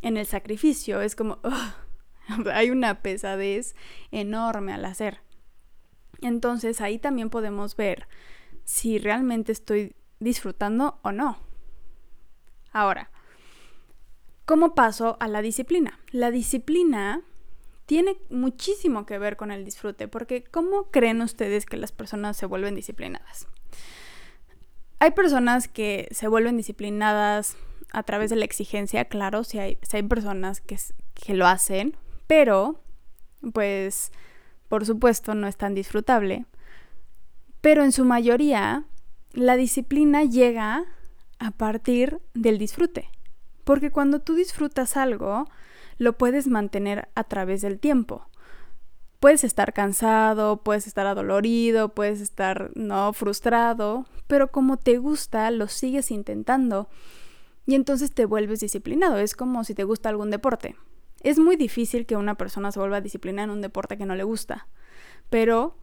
En 0.00 0.16
el 0.16 0.26
sacrificio 0.26 1.02
es 1.02 1.16
como, 1.16 1.38
hay 2.52 2.70
una 2.70 3.02
pesadez 3.02 3.74
enorme 4.10 4.72
al 4.72 4.84
hacer. 4.86 5.20
Entonces 6.22 6.80
ahí 6.80 6.98
también 6.98 7.28
podemos 7.28 7.76
ver 7.76 8.08
si 8.64 8.98
realmente 8.98 9.52
estoy 9.52 9.94
disfrutando 10.18 10.98
o 11.02 11.12
no. 11.12 11.38
Ahora, 12.72 13.10
¿cómo 14.46 14.74
paso 14.74 15.18
a 15.20 15.28
la 15.28 15.42
disciplina? 15.42 16.00
La 16.10 16.30
disciplina 16.30 17.22
tiene 17.86 18.16
muchísimo 18.30 19.06
que 19.06 19.18
ver 19.18 19.36
con 19.36 19.50
el 19.50 19.64
disfrute, 19.64 20.08
porque 20.08 20.44
¿cómo 20.44 20.90
creen 20.90 21.20
ustedes 21.22 21.66
que 21.66 21.76
las 21.76 21.92
personas 21.92 22.36
se 22.36 22.46
vuelven 22.46 22.74
disciplinadas? 22.74 23.46
Hay 24.98 25.10
personas 25.10 25.68
que 25.68 26.08
se 26.10 26.28
vuelven 26.28 26.56
disciplinadas 26.56 27.56
a 27.92 28.02
través 28.02 28.30
de 28.30 28.36
la 28.36 28.44
exigencia, 28.44 29.04
claro, 29.04 29.44
si 29.44 29.58
hay, 29.58 29.78
hay 29.92 30.02
personas 30.02 30.60
que, 30.60 30.78
que 31.14 31.34
lo 31.34 31.46
hacen, 31.46 31.96
pero 32.26 32.80
pues 33.52 34.12
por 34.68 34.86
supuesto 34.86 35.34
no 35.34 35.46
es 35.46 35.56
tan 35.56 35.74
disfrutable. 35.74 36.46
Pero 37.60 37.84
en 37.84 37.92
su 37.92 38.04
mayoría 38.04 38.84
la 39.32 39.56
disciplina 39.56 40.24
llega 40.24 40.84
a 41.38 41.50
partir 41.50 42.20
del 42.34 42.58
disfrute. 42.58 43.10
Porque 43.64 43.90
cuando 43.90 44.20
tú 44.20 44.34
disfrutas 44.34 44.96
algo, 44.96 45.46
lo 45.98 46.16
puedes 46.16 46.46
mantener 46.46 47.08
a 47.14 47.24
través 47.24 47.62
del 47.62 47.78
tiempo. 47.78 48.26
Puedes 49.20 49.44
estar 49.44 49.72
cansado, 49.72 50.58
puedes 50.58 50.86
estar 50.86 51.06
adolorido, 51.06 51.90
puedes 51.90 52.20
estar 52.20 52.70
no 52.74 53.12
frustrado, 53.12 54.06
pero 54.26 54.48
como 54.50 54.76
te 54.76 54.98
gusta, 54.98 55.50
lo 55.50 55.68
sigues 55.68 56.10
intentando 56.10 56.88
y 57.66 57.74
entonces 57.74 58.12
te 58.12 58.26
vuelves 58.26 58.60
disciplinado. 58.60 59.18
Es 59.18 59.34
como 59.34 59.64
si 59.64 59.74
te 59.74 59.84
gusta 59.84 60.10
algún 60.10 60.30
deporte. 60.30 60.76
Es 61.22 61.38
muy 61.38 61.56
difícil 61.56 62.04
que 62.04 62.16
una 62.16 62.34
persona 62.34 62.70
se 62.70 62.78
vuelva 62.78 63.00
disciplinada 63.00 63.44
en 63.44 63.50
un 63.50 63.62
deporte 63.62 63.96
que 63.96 64.04
no 64.04 64.14
le 64.14 64.24
gusta, 64.24 64.68
pero 65.30 65.76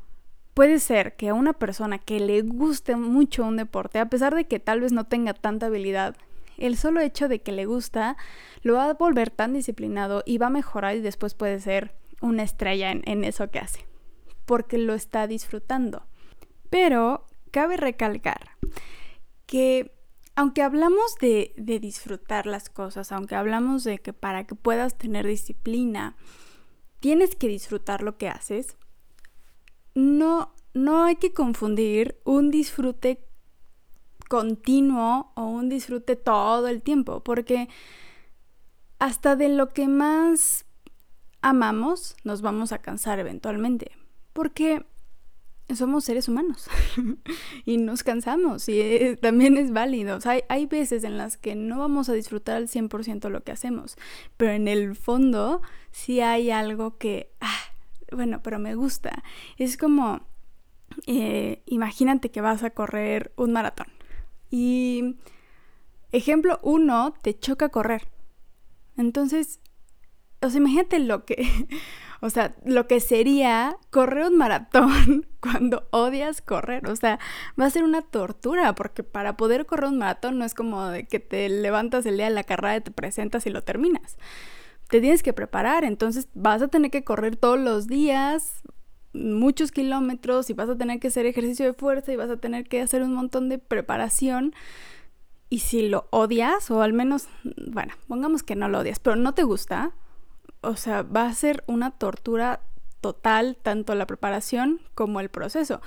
Puede 0.53 0.79
ser 0.79 1.15
que 1.15 1.29
a 1.29 1.33
una 1.33 1.53
persona 1.53 1.97
que 1.97 2.19
le 2.19 2.41
guste 2.41 2.95
mucho 2.97 3.45
un 3.45 3.55
deporte, 3.55 3.99
a 3.99 4.09
pesar 4.09 4.35
de 4.35 4.45
que 4.45 4.59
tal 4.59 4.81
vez 4.81 4.91
no 4.91 5.05
tenga 5.05 5.33
tanta 5.33 5.67
habilidad, 5.67 6.15
el 6.61 6.77
solo 6.77 7.01
hecho 7.01 7.27
de 7.27 7.41
que 7.41 7.51
le 7.51 7.65
gusta 7.65 8.17
lo 8.61 8.75
va 8.75 8.89
a 8.89 8.93
volver 8.93 9.31
tan 9.31 9.53
disciplinado 9.53 10.23
y 10.25 10.37
va 10.37 10.47
a 10.47 10.51
mejorar 10.51 10.95
y 10.95 11.01
después 11.01 11.33
puede 11.33 11.59
ser 11.59 11.95
una 12.21 12.43
estrella 12.43 12.91
en, 12.91 13.23
eso 13.23 13.49
que 13.49 13.59
hace, 13.59 13.87
porque 14.45 14.77
lo 14.77 14.93
está 14.93 15.25
disfrutando. 15.27 16.05
Pero 16.69 17.25
cabe 17.49 17.77
recalcar 17.77 18.51
que 19.47 19.97
aunque 20.35 20.61
hablamos 20.61 21.15
de, 21.19 21.53
de, 21.57 21.79
disfrutar 21.79 22.45
las 22.45 22.69
cosas, 22.69 23.11
aunque 23.11 23.35
hablamos 23.35 23.83
de 23.83 23.99
que 23.99 24.13
para 24.13 24.45
que 24.45 24.55
puedas 24.55 24.97
tener 24.97 25.27
disciplina, 25.27 26.15
tienes 26.99 27.35
que 27.35 27.47
disfrutar 27.47 28.01
lo 28.01 28.17
que 28.17 28.29
haces, 28.29 28.77
no, 29.93 30.53
no 30.73 31.03
hay 31.03 31.17
que 31.17 31.33
confundir 31.33 32.21
un 32.23 32.49
disfrute 32.49 33.27
continuo 34.31 35.33
o 35.35 35.43
un 35.43 35.67
disfrute 35.67 36.15
todo 36.15 36.69
el 36.69 36.81
tiempo, 36.83 37.21
porque 37.21 37.67
hasta 38.97 39.35
de 39.35 39.49
lo 39.49 39.73
que 39.73 39.89
más 39.89 40.63
amamos 41.41 42.15
nos 42.23 42.41
vamos 42.41 42.71
a 42.71 42.77
cansar 42.77 43.19
eventualmente, 43.19 43.91
porque 44.31 44.85
somos 45.75 46.05
seres 46.05 46.29
humanos 46.29 46.69
y 47.65 47.75
nos 47.75 48.03
cansamos 48.03 48.69
y 48.69 48.79
eh, 48.79 49.17
también 49.21 49.57
es 49.57 49.73
válido. 49.73 50.17
hay, 50.23 50.43
hay, 50.47 50.65
veces 50.65 51.03
en 51.03 51.17
las 51.17 51.35
que 51.35 51.55
no 51.55 51.79
vamos 51.79 52.07
a 52.07 52.13
disfrutar 52.13 52.55
al 52.55 52.69
100% 52.69 53.27
lo 53.27 53.43
que 53.43 53.51
hacemos, 53.51 53.97
pero 54.37 54.53
en 54.53 54.69
el 54.69 54.95
fondo 54.95 55.61
sí 55.91 56.21
hay 56.21 56.51
algo 56.51 56.97
que... 56.97 57.33
Ah, 57.41 57.59
bueno, 58.13 58.41
pero 58.41 58.59
me 58.59 58.75
gusta. 58.75 59.23
Es 59.57 59.75
como, 59.75 60.21
eh, 61.05 61.63
imagínate 61.65 62.31
que 62.31 62.39
vas 62.39 62.63
a 62.63 62.69
correr 62.69 63.33
un 63.35 63.51
maratón. 63.51 63.87
Y 64.51 65.15
ejemplo 66.11 66.59
uno, 66.61 67.13
te 67.21 67.37
choca 67.39 67.69
correr. 67.69 68.07
Entonces, 68.97 69.59
o 70.41 70.49
sea, 70.49 70.57
imagínate 70.59 70.99
lo 70.99 71.25
que, 71.25 71.47
o 72.21 72.29
sea, 72.29 72.55
lo 72.65 72.87
que 72.87 72.99
sería 72.99 73.77
correr 73.89 74.27
un 74.27 74.37
maratón 74.37 75.25
cuando 75.39 75.87
odias 75.91 76.41
correr. 76.41 76.87
O 76.87 76.95
sea, 76.95 77.19
va 77.59 77.65
a 77.65 77.69
ser 77.69 77.83
una 77.83 78.01
tortura 78.01 78.75
porque 78.75 79.03
para 79.03 79.37
poder 79.37 79.65
correr 79.65 79.89
un 79.89 79.99
maratón 79.99 80.37
no 80.37 80.45
es 80.45 80.53
como 80.53 80.85
de 80.87 81.07
que 81.07 81.19
te 81.19 81.47
levantas 81.49 82.05
el 82.05 82.17
día 82.17 82.25
de 82.25 82.35
la 82.35 82.43
carrera, 82.43 82.81
te 82.81 82.91
presentas 82.91 83.45
y 83.45 83.49
lo 83.49 83.63
terminas. 83.63 84.17
Te 84.89 84.99
tienes 84.99 85.23
que 85.23 85.31
preparar, 85.31 85.85
entonces 85.85 86.27
vas 86.33 86.61
a 86.61 86.67
tener 86.67 86.91
que 86.91 87.05
correr 87.05 87.37
todos 87.37 87.57
los 87.57 87.87
días, 87.87 88.61
muchos 89.13 89.71
kilómetros 89.71 90.49
y 90.49 90.53
vas 90.53 90.69
a 90.69 90.77
tener 90.77 90.99
que 90.99 91.09
hacer 91.09 91.25
ejercicio 91.25 91.65
de 91.65 91.73
fuerza 91.73 92.11
y 92.11 92.15
vas 92.15 92.29
a 92.29 92.37
tener 92.37 92.67
que 92.67 92.81
hacer 92.81 93.03
un 93.03 93.13
montón 93.13 93.49
de 93.49 93.57
preparación. 93.57 94.53
Y 95.49 95.59
si 95.59 95.89
lo 95.89 96.07
odias, 96.11 96.71
o 96.71 96.81
al 96.81 96.93
menos, 96.93 97.27
bueno, 97.67 97.93
pongamos 98.07 98.43
que 98.43 98.55
no 98.55 98.69
lo 98.69 98.79
odias, 98.79 98.99
pero 98.99 99.17
no 99.17 99.33
te 99.33 99.43
gusta, 99.43 99.91
o 100.61 100.75
sea, 100.75 101.01
va 101.01 101.25
a 101.25 101.33
ser 101.33 101.63
una 101.67 101.91
tortura 101.91 102.61
total, 103.01 103.57
tanto 103.61 103.95
la 103.95 104.05
preparación 104.05 104.79
como 104.95 105.19
el 105.19 105.29
proceso. 105.29 105.81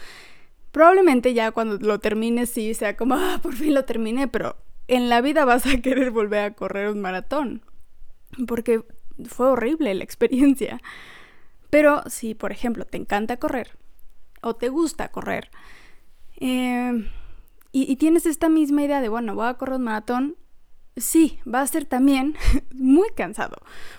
Probablemente 0.72 1.32
ya 1.32 1.52
cuando 1.52 1.78
lo 1.78 2.00
termines 2.00 2.50
sí 2.50 2.74
sea 2.74 2.96
como, 2.96 3.14
ah, 3.14 3.38
por 3.42 3.54
fin 3.54 3.72
lo 3.72 3.84
terminé, 3.84 4.28
pero 4.28 4.56
en 4.88 5.08
la 5.08 5.20
vida 5.20 5.44
vas 5.44 5.66
a 5.66 5.76
querer 5.82 6.10
volver 6.10 6.40
a 6.40 6.54
correr 6.54 6.90
un 6.90 7.00
maratón, 7.00 7.62
porque 8.46 8.84
fue 9.24 9.46
horrible 9.46 9.94
la 9.94 10.04
experiencia. 10.04 10.80
Pero 11.74 12.04
si, 12.06 12.36
por 12.36 12.52
ejemplo, 12.52 12.84
te 12.84 12.96
encanta 12.96 13.36
correr 13.38 13.76
o 14.42 14.54
te 14.54 14.68
gusta 14.68 15.08
correr 15.08 15.50
eh, 16.36 17.10
y, 17.72 17.90
y, 17.90 17.96
tienes 17.96 18.26
esta 18.26 18.48
misma 18.48 18.84
idea 18.84 19.00
de, 19.00 19.08
bueno, 19.08 19.34
voy 19.34 19.48
a 19.48 19.54
correr 19.54 19.78
un 19.78 19.82
maratón, 19.82 20.36
sí, 20.96 21.40
va 21.52 21.62
a 21.62 21.66
ser 21.66 21.84
también 21.84 22.36
muy 22.72 23.08
cansado, 23.16 23.56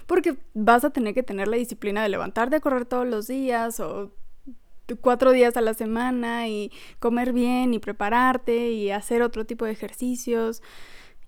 porque 0.07 0.37
vas 0.53 0.85
a 0.85 0.91
tener 0.91 1.13
que 1.13 1.23
tener 1.23 1.49
la 1.49 1.57
disciplina 1.57 2.01
de 2.01 2.07
levantarte 2.07 2.55
a 2.55 2.59
correr 2.61 2.85
todos 2.85 3.05
los 3.05 3.27
días 3.27 3.81
o 3.81 4.13
cuatro 5.01 5.33
días 5.33 5.57
a 5.57 5.61
la 5.61 5.73
semana 5.73 6.47
y 6.47 6.71
comer 6.99 7.33
bien 7.33 7.73
y 7.73 7.79
prepararte 7.79 8.71
y 8.71 8.91
hacer 8.91 9.21
otro 9.21 9.45
tipo 9.45 9.65
de 9.65 9.73
ejercicios. 9.73 10.61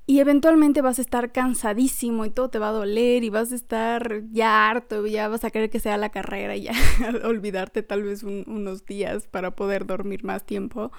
Y 0.09 0.21
eventualmente 0.21 0.81
vas 0.81 0.99
a 0.99 1.01
estar 1.01 1.33
cansadísimo 1.33 2.25
y 2.25 2.29
todo 2.29 2.49
te 2.49 2.59
va 2.59 2.69
a 2.69 2.71
doler 2.71 3.25
y 3.25 3.29
vas 3.29 3.51
a 3.51 3.55
estar 3.55 4.23
ya 4.31 4.69
harto 4.69 5.05
ya 5.05 5.27
vas 5.27 5.43
a 5.43 5.51
querer 5.51 5.69
que 5.69 5.81
sea 5.81 5.97
la 5.97 6.09
carrera 6.09 6.55
y 6.55 6.61
ya 6.63 6.71
olvidarte 7.25 7.83
tal 7.83 8.03
vez 8.03 8.23
unos 8.23 8.85
días 8.85 9.27
para 9.27 9.51
poder 9.51 9.85
dormir 9.85 10.23
más 10.23 10.45
tiempo. 10.45 10.93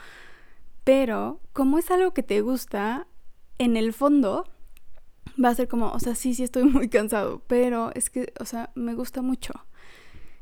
Pero 0.84 1.40
como 1.54 1.78
es 1.78 1.90
algo 1.90 2.12
que 2.12 2.22
te 2.22 2.42
gusta, 2.42 3.06
en 3.56 3.78
el 3.78 3.94
fondo 3.94 4.44
va 5.42 5.48
a 5.48 5.54
ser 5.54 5.68
como, 5.68 5.90
o 5.90 6.00
sea, 6.00 6.14
sí, 6.14 6.34
sí 6.34 6.44
estoy 6.44 6.64
muy 6.64 6.90
cansado, 6.90 7.40
pero 7.46 7.90
es 7.94 8.10
que, 8.10 8.34
o 8.38 8.44
sea, 8.44 8.70
me 8.74 8.94
gusta 8.94 9.22
mucho. 9.22 9.54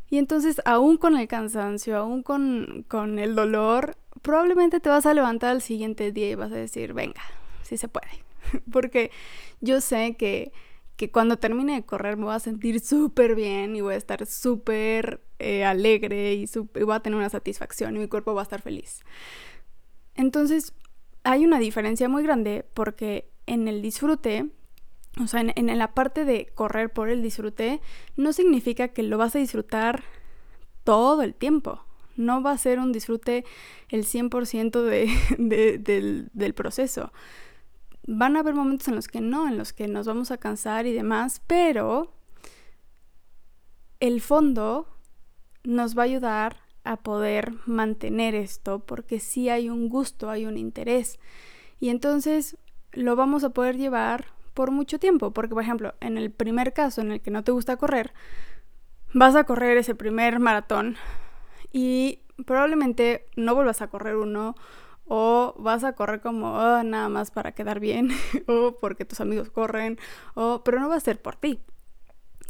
Y 0.08 0.18
entonces, 0.18 0.60
aún 0.64 0.98
con 0.98 1.16
el 1.16 1.26
cansancio, 1.28 1.96
aún 1.96 2.22
con, 2.22 2.84
con 2.88 3.18
el 3.18 3.34
dolor, 3.34 3.96
probablemente 4.22 4.80
te 4.80 4.88
vas 4.88 5.06
a 5.06 5.14
levantar 5.14 5.50
al 5.50 5.62
siguiente 5.62 6.12
día 6.12 6.30
y 6.30 6.34
vas 6.34 6.52
a 6.52 6.56
decir, 6.56 6.94
venga, 6.94 7.22
sí 7.62 7.76
se 7.76 7.88
puede. 7.88 8.25
Porque 8.72 9.10
yo 9.60 9.80
sé 9.80 10.16
que, 10.16 10.52
que 10.96 11.10
cuando 11.10 11.38
termine 11.38 11.74
de 11.74 11.84
correr 11.84 12.16
me 12.16 12.24
voy 12.24 12.34
a 12.34 12.40
sentir 12.40 12.80
súper 12.80 13.34
bien 13.34 13.76
y 13.76 13.80
voy 13.80 13.94
a 13.94 13.98
estar 13.98 14.26
súper 14.26 15.22
eh, 15.38 15.64
alegre 15.64 16.34
y, 16.34 16.44
y 16.44 16.82
voy 16.82 16.94
a 16.94 17.00
tener 17.00 17.18
una 17.18 17.30
satisfacción 17.30 17.96
y 17.96 17.98
mi 18.00 18.08
cuerpo 18.08 18.34
va 18.34 18.42
a 18.42 18.44
estar 18.44 18.62
feliz. 18.62 19.00
Entonces, 20.14 20.72
hay 21.24 21.44
una 21.44 21.58
diferencia 21.58 22.08
muy 22.08 22.22
grande 22.22 22.64
porque 22.74 23.28
en 23.46 23.68
el 23.68 23.82
disfrute 23.82 24.50
o 25.22 25.26
sea, 25.26 25.40
en, 25.40 25.78
la 25.78 25.94
parte 25.94 26.24
de 26.24 26.46
correr 26.54 26.92
por 26.92 27.08
el 27.08 27.22
disfrute, 27.22 27.80
no 28.16 28.32
significa 28.32 28.88
que 28.88 29.02
lo 29.02 29.16
vas 29.16 29.34
a 29.34 29.38
disfrutar 29.38 30.04
todo 30.84 31.22
el 31.22 31.34
tiempo. 31.34 31.80
No 32.16 32.42
va 32.42 32.52
a 32.52 32.58
ser 32.58 32.78
un 32.78 32.92
disfrute 32.92 33.44
el 33.88 34.04
100% 34.04 34.82
de, 35.38 35.78
del, 35.78 36.28
del 36.34 36.54
proceso. 36.54 37.12
Van 38.06 38.36
a 38.36 38.40
haber 38.40 38.54
momentos 38.54 38.88
en 38.88 38.94
los 38.94 39.08
que 39.08 39.20
no, 39.20 39.48
en 39.48 39.58
los 39.58 39.72
que 39.72 39.88
nos 39.88 40.06
vamos 40.06 40.30
a 40.30 40.38
cansar 40.38 40.86
y 40.86 40.92
demás, 40.92 41.42
pero 41.46 42.12
el 44.00 44.20
fondo 44.20 44.86
nos 45.64 45.96
va 45.96 46.02
a 46.02 46.04
ayudar 46.06 46.56
a 46.84 46.96
poder 46.96 47.52
mantener 47.66 48.34
esto 48.34 48.78
porque 48.78 49.18
sí 49.18 49.48
hay 49.48 49.68
un 49.68 49.88
gusto, 49.88 50.30
hay 50.30 50.46
un 50.46 50.56
interés. 50.56 51.18
Y 51.80 51.88
entonces 51.88 52.56
lo 52.92 53.16
vamos 53.16 53.44
a 53.44 53.50
poder 53.50 53.76
llevar 53.76 54.26
por 54.54 54.70
mucho 54.70 54.98
tiempo, 54.98 55.32
porque 55.32 55.54
por 55.54 55.62
ejemplo, 55.62 55.94
en 56.00 56.16
el 56.16 56.30
primer 56.30 56.72
caso 56.72 57.00
en 57.02 57.12
el 57.12 57.20
que 57.20 57.30
no 57.30 57.44
te 57.44 57.52
gusta 57.52 57.76
correr, 57.76 58.14
vas 59.12 59.34
a 59.34 59.44
correr 59.44 59.76
ese 59.76 59.94
primer 59.94 60.38
maratón 60.38 60.96
y 61.72 62.20
probablemente 62.46 63.26
no 63.36 63.54
vuelvas 63.54 63.82
a 63.82 63.88
correr 63.88 64.16
uno 64.16 64.54
o 65.06 65.54
vas 65.58 65.84
a 65.84 65.94
correr 65.94 66.20
como 66.20 66.60
ah, 66.60 66.82
nada 66.84 67.08
más 67.08 67.30
para 67.30 67.52
quedar 67.52 67.80
bien 67.80 68.10
o 68.46 68.76
porque 68.80 69.04
tus 69.04 69.20
amigos 69.20 69.50
corren 69.50 69.98
o 70.34 70.62
pero 70.64 70.80
no 70.80 70.88
va 70.88 70.96
a 70.96 71.00
ser 71.00 71.20
por 71.20 71.36
ti 71.36 71.60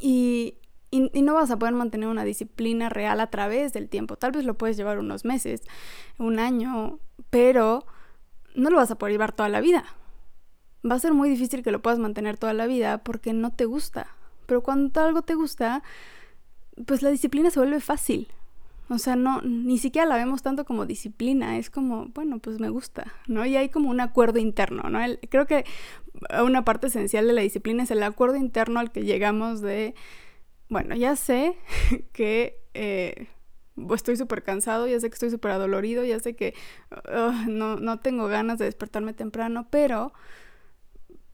y, 0.00 0.58
y, 0.90 1.10
y, 1.12 1.22
no 1.22 1.34
vas 1.34 1.50
a 1.50 1.58
poder 1.58 1.74
mantener 1.74 2.08
una 2.08 2.24
disciplina 2.24 2.88
real 2.88 3.20
a 3.20 3.28
través 3.28 3.72
del 3.72 3.88
tiempo 3.88 4.16
tal 4.16 4.32
vez 4.32 4.44
lo 4.44 4.54
puedes 4.54 4.76
llevar 4.76 4.98
unos 4.98 5.24
meses 5.24 5.62
un 6.18 6.38
año 6.38 6.98
pero 7.30 7.84
no 8.54 8.70
lo 8.70 8.76
vas 8.76 8.90
a 8.90 8.98
poder 8.98 9.12
llevar 9.12 9.32
toda 9.32 9.48
la 9.48 9.60
vida 9.60 9.84
va 10.88 10.94
a 10.94 11.00
ser 11.00 11.12
muy 11.12 11.28
difícil 11.28 11.62
que 11.62 11.70
lo 11.70 11.82
puedas 11.82 11.98
mantener 11.98 12.38
toda 12.38 12.52
la 12.52 12.66
vida 12.66 12.98
porque 12.98 13.32
no 13.32 13.52
te 13.52 13.64
gusta. 13.64 14.08
Pero 14.46 14.62
cuando 14.62 15.00
algo 15.00 15.22
te 15.22 15.34
gusta, 15.34 15.82
pues 16.86 17.02
la 17.02 17.10
disciplina 17.10 17.50
se 17.50 17.60
vuelve 17.60 17.80
fácil. 17.80 18.28
O 18.88 18.98
sea, 18.98 19.16
no, 19.16 19.40
ni 19.42 19.78
siquiera 19.78 20.06
la 20.06 20.16
vemos 20.16 20.42
tanto 20.42 20.64
como 20.64 20.86
disciplina, 20.86 21.58
es 21.58 21.70
como, 21.70 22.06
bueno, 22.06 22.38
pues 22.38 22.60
me 22.60 22.68
gusta, 22.68 23.12
¿no? 23.26 23.44
Y 23.44 23.56
hay 23.56 23.68
como 23.68 23.90
un 23.90 24.00
acuerdo 24.00 24.38
interno, 24.38 24.88
¿no? 24.88 25.00
creo 25.28 25.46
que 25.46 25.64
una 26.44 26.64
parte 26.64 26.86
esencial 26.86 27.26
de 27.26 27.32
la 27.32 27.42
disciplina 27.42 27.82
es 27.82 27.90
el 27.90 28.02
acuerdo 28.02 28.36
interno 28.36 28.80
al 28.80 28.92
que 28.92 29.02
llegamos 29.04 29.60
de, 29.60 29.94
bueno, 30.68 30.94
ya 30.94 31.16
sé 31.16 31.56
que 32.12 32.60
eh, 32.74 33.28
estoy 33.94 34.16
súper 34.16 34.42
cansado, 34.42 34.86
ya 34.86 35.00
sé 35.00 35.08
que 35.10 35.14
estoy 35.14 35.30
súper 35.30 35.50
adolorido, 35.52 36.04
ya 36.04 36.20
sé 36.20 36.36
que 36.36 36.54
no, 37.48 37.76
no 37.76 38.00
tengo 38.00 38.28
ganas 38.28 38.58
de 38.58 38.66
despertarme 38.66 39.12
temprano, 39.14 39.66
pero 39.70 40.12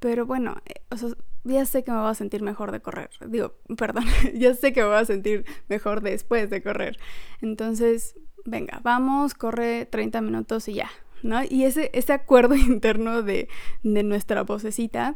pero 0.03 0.27
bueno, 0.27 0.57
eh, 0.67 0.83
o 0.91 0.97
sea, 0.97 1.11
ya 1.45 1.67
sé 1.67 1.85
que 1.85 1.91
me 1.91 1.99
voy 1.99 2.11
a 2.11 2.15
sentir 2.15 2.43
mejor 2.43 2.73
de 2.73 2.81
correr. 2.81 3.11
Digo, 3.27 3.55
perdón, 3.77 4.05
ya 4.35 4.55
sé 4.55 4.73
que 4.73 4.83
me 4.83 4.89
voy 4.89 4.97
a 4.97 5.05
sentir 5.05 5.45
mejor 5.69 6.01
después 6.03 6.51
de 6.51 6.63
correr. 6.63 6.99
Entonces, 7.41 8.17
venga, 8.45 8.81
vamos, 8.83 9.35
corre 9.35 9.87
30 9.87 10.21
minutos 10.21 10.69
y 10.69 10.75
ya, 10.75 10.91
¿no? 11.23 11.43
Y 11.49 11.65
ese, 11.65 11.91
ese 11.95 12.13
acuerdo 12.13 12.55
interno 12.57 13.23
de, 13.23 13.49
de 13.83 14.03
nuestra 14.03 14.43
vocecita 14.43 15.15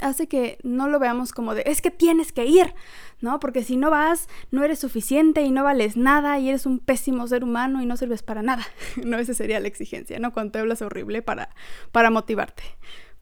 hace 0.00 0.28
que 0.28 0.58
no 0.62 0.88
lo 0.88 0.98
veamos 0.98 1.32
como 1.32 1.54
de, 1.54 1.64
es 1.66 1.80
que 1.80 1.90
tienes 1.90 2.32
que 2.32 2.46
ir, 2.46 2.74
¿no? 3.20 3.40
Porque 3.40 3.62
si 3.62 3.76
no 3.76 3.90
vas, 3.90 4.28
no 4.50 4.62
eres 4.62 4.78
suficiente 4.78 5.42
y 5.42 5.50
no 5.50 5.64
vales 5.64 5.96
nada 5.96 6.38
y 6.38 6.48
eres 6.48 6.66
un 6.66 6.78
pésimo 6.78 7.26
ser 7.26 7.44
humano 7.44 7.82
y 7.82 7.86
no 7.86 7.96
sirves 7.96 8.22
para 8.22 8.42
nada. 8.42 8.64
No, 9.04 9.18
esa 9.18 9.34
sería 9.34 9.60
la 9.60 9.68
exigencia, 9.68 10.18
¿no? 10.18 10.32
Cuando 10.32 10.52
te 10.52 10.58
hablas 10.60 10.82
horrible 10.82 11.22
para, 11.22 11.50
para 11.90 12.10
motivarte. 12.10 12.62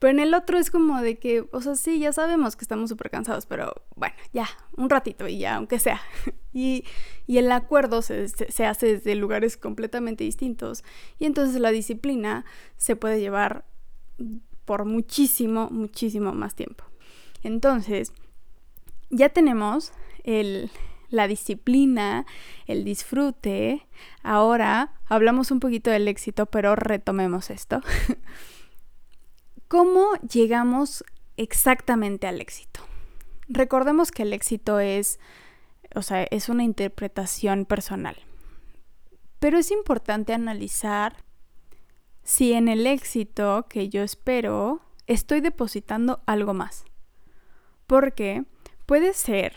Pero 0.01 0.13
en 0.13 0.19
el 0.19 0.33
otro 0.33 0.57
es 0.57 0.71
como 0.71 0.99
de 0.99 1.19
que, 1.19 1.45
o 1.51 1.61
sea, 1.61 1.75
sí, 1.75 1.99
ya 1.99 2.11
sabemos 2.11 2.55
que 2.55 2.65
estamos 2.65 2.89
súper 2.89 3.11
cansados, 3.11 3.45
pero 3.45 3.71
bueno, 3.95 4.15
ya, 4.33 4.49
un 4.75 4.89
ratito 4.89 5.27
y 5.27 5.37
ya, 5.37 5.55
aunque 5.55 5.77
sea. 5.77 6.01
Y, 6.53 6.83
y 7.27 7.37
el 7.37 7.49
acuerdo 7.49 8.01
se, 8.01 8.27
se, 8.27 8.65
hace 8.65 8.97
desde 8.97 9.15
lugares 9.15 9.55
completamente 9.55 10.25
distintos. 10.25 10.83
Y 11.17 11.25
entonces 11.25 11.61
la 11.61 11.71
disciplina 11.71 12.43
se 12.75 12.97
puede 12.97 13.21
llevar 13.21 13.63
por 14.65 14.83
muchísimo, 14.83 15.69
muchísimo 15.69 16.33
más 16.33 16.55
tiempo. 16.55 16.83
Entonces, 17.41 18.11
ya 19.11 19.29
tenemos 19.29 19.93
el, 20.25 20.71
la 21.09 21.27
disciplina, 21.27 22.25
el 22.65 22.83
disfrute. 22.83 23.87
Ahora 24.23 24.93
hablamos 25.05 25.51
un 25.51 25.61
poquito 25.61 25.89
del 25.91 26.07
éxito, 26.07 26.47
pero 26.47 26.75
retomemos 26.75 27.49
esto. 27.49 27.81
¿Cómo 29.71 30.15
llegamos 30.15 31.05
exactamente 31.37 32.27
al 32.27 32.41
éxito? 32.41 32.81
Recordemos 33.47 34.11
que 34.11 34.23
el 34.23 34.33
éxito 34.33 34.81
es, 34.81 35.17
o 35.95 36.01
sea, 36.01 36.23
es 36.23 36.49
una 36.49 36.65
interpretación 36.65 37.63
personal. 37.63 38.17
Pero 39.39 39.57
es 39.57 39.71
importante 39.71 40.33
analizar 40.33 41.23
si 42.21 42.51
en 42.51 42.67
el 42.67 42.85
éxito 42.85 43.67
que 43.69 43.87
yo 43.87 44.03
espero 44.03 44.81
estoy 45.07 45.39
depositando 45.39 46.21
algo 46.25 46.53
más. 46.53 46.83
Porque 47.87 48.43
puede 48.85 49.13
ser 49.13 49.53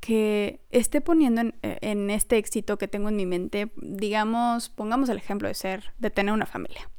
que 0.00 0.58
esté 0.70 1.00
poniendo 1.00 1.42
en, 1.42 1.54
en, 1.62 2.10
este 2.10 2.38
éxito 2.38 2.76
que 2.76 2.88
tengo 2.88 3.08
en 3.08 3.14
mi 3.14 3.24
mente, 3.24 3.70
digamos, 3.76 4.68
pongamos 4.68 5.08
el 5.10 5.16
ejemplo 5.16 5.46
de 5.46 5.54
ser, 5.54 5.92
de 6.00 6.10
tener 6.10 6.34
una 6.34 6.46
familia 6.46 6.90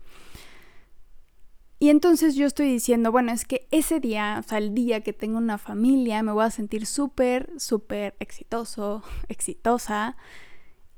Y 1.81 1.89
entonces 1.89 2.35
yo 2.35 2.45
estoy 2.45 2.67
diciendo, 2.69 3.09
bueno, 3.09 3.31
es 3.31 3.45
que 3.45 3.67
ese 3.71 4.01
día, 4.01 4.41
o 4.43 4.47
sea, 4.47 4.57
el 4.57 4.75
día 4.75 5.01
que 5.01 5.13
tengo 5.13 5.37
una 5.37 5.57
familia, 5.57 6.21
me 6.23 6.33
voy 6.33 6.43
a 6.43 6.51
sentir 6.51 6.85
súper, 6.85 7.49
súper 7.57 8.15
exitoso, 8.19 9.01
exitosa. 9.29 10.17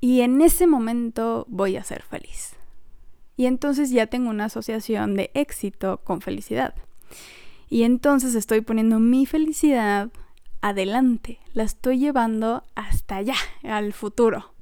Y 0.00 0.22
en 0.22 0.40
ese 0.42 0.66
momento 0.66 1.46
voy 1.48 1.76
a 1.76 1.84
ser 1.84 2.02
feliz. 2.02 2.56
Y 3.36 3.46
entonces 3.46 3.90
ya 3.90 4.08
tengo 4.08 4.30
una 4.30 4.46
asociación 4.46 5.14
de 5.14 5.30
éxito 5.34 6.00
con 6.02 6.20
felicidad. 6.20 6.74
Y 7.70 7.84
entonces 7.84 8.34
estoy 8.34 8.60
poniendo 8.60 8.98
mi 8.98 9.24
felicidad 9.24 10.10
adelante, 10.60 11.38
la 11.54 11.62
estoy 11.62 11.98
llevando 11.98 12.64
hasta 12.74 13.16
allá, 13.16 13.36
al 13.62 13.92
futuro. 13.92 14.52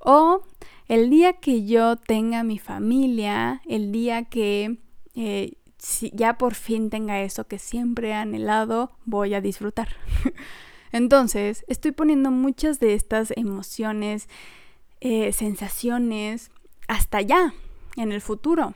O 0.00 0.42
el 0.88 1.10
día 1.10 1.34
que 1.34 1.66
yo 1.66 1.96
tenga 1.96 2.42
mi 2.44 2.58
familia, 2.58 3.62
el 3.66 3.92
día 3.92 4.24
que 4.24 4.78
eh, 5.14 5.52
ya 6.12 6.38
por 6.38 6.54
fin 6.54 6.90
tenga 6.90 7.22
eso 7.22 7.46
que 7.46 7.58
siempre 7.58 8.10
he 8.10 8.14
anhelado, 8.14 8.92
voy 9.04 9.34
a 9.34 9.40
disfrutar. 9.40 9.96
Entonces, 10.92 11.64
estoy 11.68 11.92
poniendo 11.92 12.30
muchas 12.30 12.80
de 12.80 12.94
estas 12.94 13.32
emociones, 13.36 14.28
eh, 15.00 15.32
sensaciones, 15.32 16.50
hasta 16.88 17.18
allá, 17.18 17.54
en 17.96 18.12
el 18.12 18.20
futuro. 18.20 18.74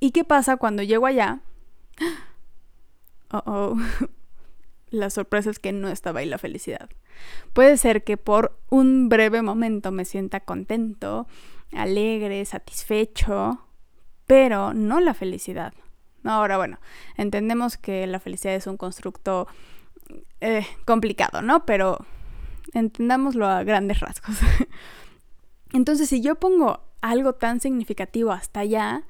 ¿Y 0.00 0.10
qué 0.10 0.24
pasa 0.24 0.56
cuando 0.56 0.82
llego 0.82 1.06
allá? 1.06 1.40
Oh, 3.30 3.42
oh. 3.46 3.76
La 4.90 5.10
sorpresa 5.10 5.50
es 5.50 5.58
que 5.58 5.72
no 5.72 5.88
estaba 5.88 6.20
ahí 6.20 6.26
la 6.26 6.38
felicidad. 6.38 6.88
Puede 7.52 7.76
ser 7.78 8.04
que 8.04 8.16
por 8.16 8.56
un 8.70 9.08
breve 9.08 9.42
momento 9.42 9.90
me 9.90 10.04
sienta 10.04 10.38
contento, 10.38 11.26
alegre, 11.72 12.44
satisfecho, 12.44 13.63
pero 14.26 14.74
no 14.74 15.00
la 15.00 15.14
felicidad. 15.14 15.74
Ahora, 16.24 16.56
bueno, 16.56 16.78
entendemos 17.16 17.76
que 17.76 18.06
la 18.06 18.20
felicidad 18.20 18.54
es 18.54 18.66
un 18.66 18.76
constructo 18.76 19.46
eh, 20.40 20.66
complicado, 20.84 21.42
¿no? 21.42 21.66
Pero 21.66 21.98
entendámoslo 22.72 23.46
a 23.46 23.62
grandes 23.62 24.00
rasgos. 24.00 24.36
Entonces, 25.72 26.08
si 26.08 26.22
yo 26.22 26.36
pongo 26.36 26.80
algo 27.02 27.34
tan 27.34 27.60
significativo 27.60 28.32
hasta 28.32 28.60
allá, 28.60 29.04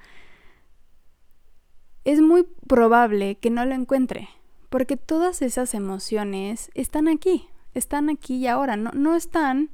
es 2.05 2.21
muy 2.21 2.47
probable 2.67 3.37
que 3.37 3.51
no 3.51 3.65
lo 3.65 3.75
encuentre, 3.75 4.29
porque 4.71 4.97
todas 4.97 5.43
esas 5.43 5.75
emociones 5.75 6.71
están 6.75 7.09
aquí, 7.09 7.49
están 7.75 8.11
aquí 8.11 8.37
y 8.37 8.47
ahora, 8.47 8.77
no, 8.77 8.91
no 8.93 9.15
están 9.15 9.71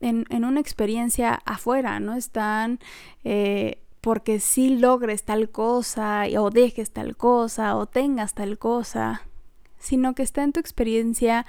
en, 0.00 0.44
una 0.44 0.60
experiencia 0.60 1.40
afuera, 1.44 2.00
no 2.00 2.14
están 2.14 2.80
eh, 3.24 3.82
porque 4.00 4.40
si 4.40 4.76
logres 4.76 5.24
tal 5.24 5.50
cosa 5.50 6.24
o 6.38 6.50
dejes 6.50 6.90
tal 6.90 7.16
cosa 7.16 7.76
o 7.76 7.86
tengas 7.86 8.34
tal 8.34 8.58
cosa, 8.58 9.22
sino 9.78 10.14
que 10.14 10.22
está 10.22 10.42
en 10.42 10.52
tu 10.52 10.60
experiencia 10.60 11.46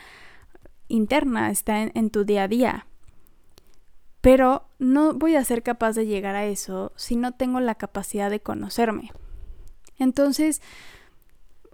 interna, 0.88 1.50
está 1.52 1.82
en 1.82 2.10
tu 2.10 2.26
día 2.26 2.44
a 2.44 2.48
día. 2.48 2.88
Pero 4.22 4.66
no 4.78 5.14
voy 5.14 5.36
a 5.36 5.44
ser 5.44 5.64
capaz 5.64 5.94
de 5.94 6.06
llegar 6.06 6.36
a 6.36 6.46
eso 6.46 6.92
si 6.96 7.16
no 7.16 7.32
tengo 7.32 7.60
la 7.60 7.76
capacidad 7.76 8.30
de 8.30 8.40
conocerme. 8.40 9.12
Entonces, 9.98 10.62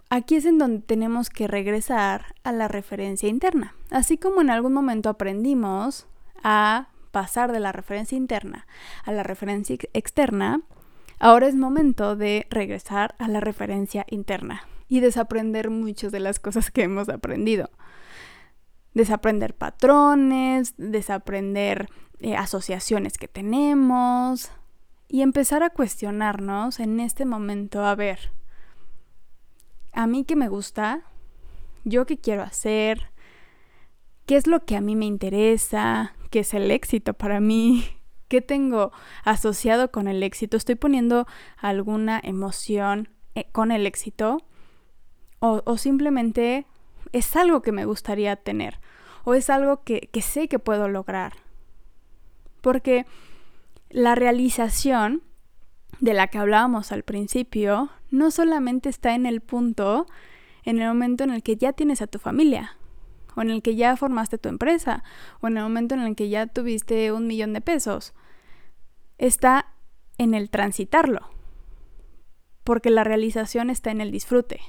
aquí 0.08 0.36
es 0.36 0.46
en 0.46 0.58
donde 0.58 0.80
tenemos 0.80 1.28
que 1.28 1.46
regresar 1.46 2.34
a 2.44 2.52
la 2.52 2.68
referencia 2.68 3.28
interna. 3.28 3.74
Así 3.90 4.16
como 4.16 4.40
en 4.40 4.50
algún 4.50 4.72
momento 4.72 5.10
aprendimos 5.10 6.06
a 6.42 6.88
pasar 7.10 7.52
de 7.52 7.60
la 7.60 7.72
referencia 7.72 8.16
interna 8.16 8.66
a 9.04 9.12
la 9.12 9.22
referencia 9.22 9.76
externa, 9.92 10.62
ahora 11.18 11.48
es 11.48 11.54
momento 11.54 12.16
de 12.16 12.46
regresar 12.50 13.14
a 13.18 13.28
la 13.28 13.40
referencia 13.40 14.04
interna 14.08 14.62
y 14.88 15.00
desaprender 15.00 15.70
muchas 15.70 16.12
de 16.12 16.20
las 16.20 16.38
cosas 16.38 16.70
que 16.70 16.82
hemos 16.82 17.08
aprendido. 17.08 17.70
Desaprender 18.94 19.54
patrones, 19.54 20.74
desaprender 20.76 21.88
eh, 22.20 22.36
asociaciones 22.36 23.18
que 23.18 23.28
tenemos, 23.28 24.50
y 25.08 25.22
empezar 25.22 25.62
a 25.62 25.70
cuestionarnos 25.70 26.80
en 26.80 27.00
este 27.00 27.24
momento, 27.24 27.84
a 27.84 27.94
ver, 27.94 28.30
a 29.92 30.06
mí 30.06 30.24
qué 30.24 30.36
me 30.36 30.48
gusta, 30.48 31.02
yo 31.84 32.04
qué 32.04 32.18
quiero 32.18 32.42
hacer, 32.42 33.10
qué 34.26 34.36
es 34.36 34.46
lo 34.46 34.64
que 34.64 34.76
a 34.76 34.82
mí 34.82 34.96
me 34.96 35.06
interesa, 35.06 36.14
qué 36.30 36.40
es 36.40 36.54
el 36.54 36.70
éxito. 36.70 37.14
Para 37.14 37.40
mí, 37.40 37.84
qué 38.28 38.40
tengo 38.40 38.92
asociado 39.24 39.90
con 39.90 40.08
el 40.08 40.22
éxito, 40.22 40.56
estoy 40.56 40.74
poniendo 40.74 41.26
alguna 41.56 42.20
emoción 42.22 43.08
eh, 43.34 43.46
con 43.52 43.72
el 43.72 43.86
éxito 43.86 44.38
o, 45.40 45.62
o 45.64 45.78
simplemente 45.78 46.66
es 47.12 47.36
algo 47.36 47.62
que 47.62 47.72
me 47.72 47.84
gustaría 47.84 48.36
tener 48.36 48.78
o 49.24 49.34
es 49.34 49.50
algo 49.50 49.82
que, 49.84 50.08
que 50.12 50.22
sé 50.22 50.48
que 50.48 50.58
puedo 50.58 50.88
lograr. 50.88 51.34
Porque 52.62 53.04
la 53.90 54.14
realización 54.14 55.22
de 56.00 56.14
la 56.14 56.28
que 56.28 56.38
hablábamos 56.38 56.92
al 56.92 57.02
principio 57.02 57.90
no 58.10 58.30
solamente 58.30 58.88
está 58.88 59.14
en 59.14 59.26
el 59.26 59.42
punto, 59.42 60.06
en 60.64 60.80
el 60.80 60.88
momento 60.88 61.24
en 61.24 61.30
el 61.30 61.42
que 61.42 61.56
ya 61.56 61.72
tienes 61.74 62.00
a 62.00 62.06
tu 62.06 62.18
familia, 62.18 62.77
o 63.38 63.42
en 63.42 63.50
el 63.50 63.62
que 63.62 63.76
ya 63.76 63.96
formaste 63.96 64.36
tu 64.36 64.48
empresa, 64.48 65.04
o 65.40 65.46
en 65.46 65.56
el 65.56 65.62
momento 65.62 65.94
en 65.94 66.00
el 66.00 66.16
que 66.16 66.28
ya 66.28 66.48
tuviste 66.48 67.12
un 67.12 67.28
millón 67.28 67.52
de 67.52 67.60
pesos. 67.60 68.12
Está 69.16 69.66
en 70.18 70.34
el 70.34 70.50
transitarlo, 70.50 71.20
porque 72.64 72.90
la 72.90 73.04
realización 73.04 73.70
está 73.70 73.92
en 73.92 74.00
el 74.00 74.10
disfrute. 74.10 74.60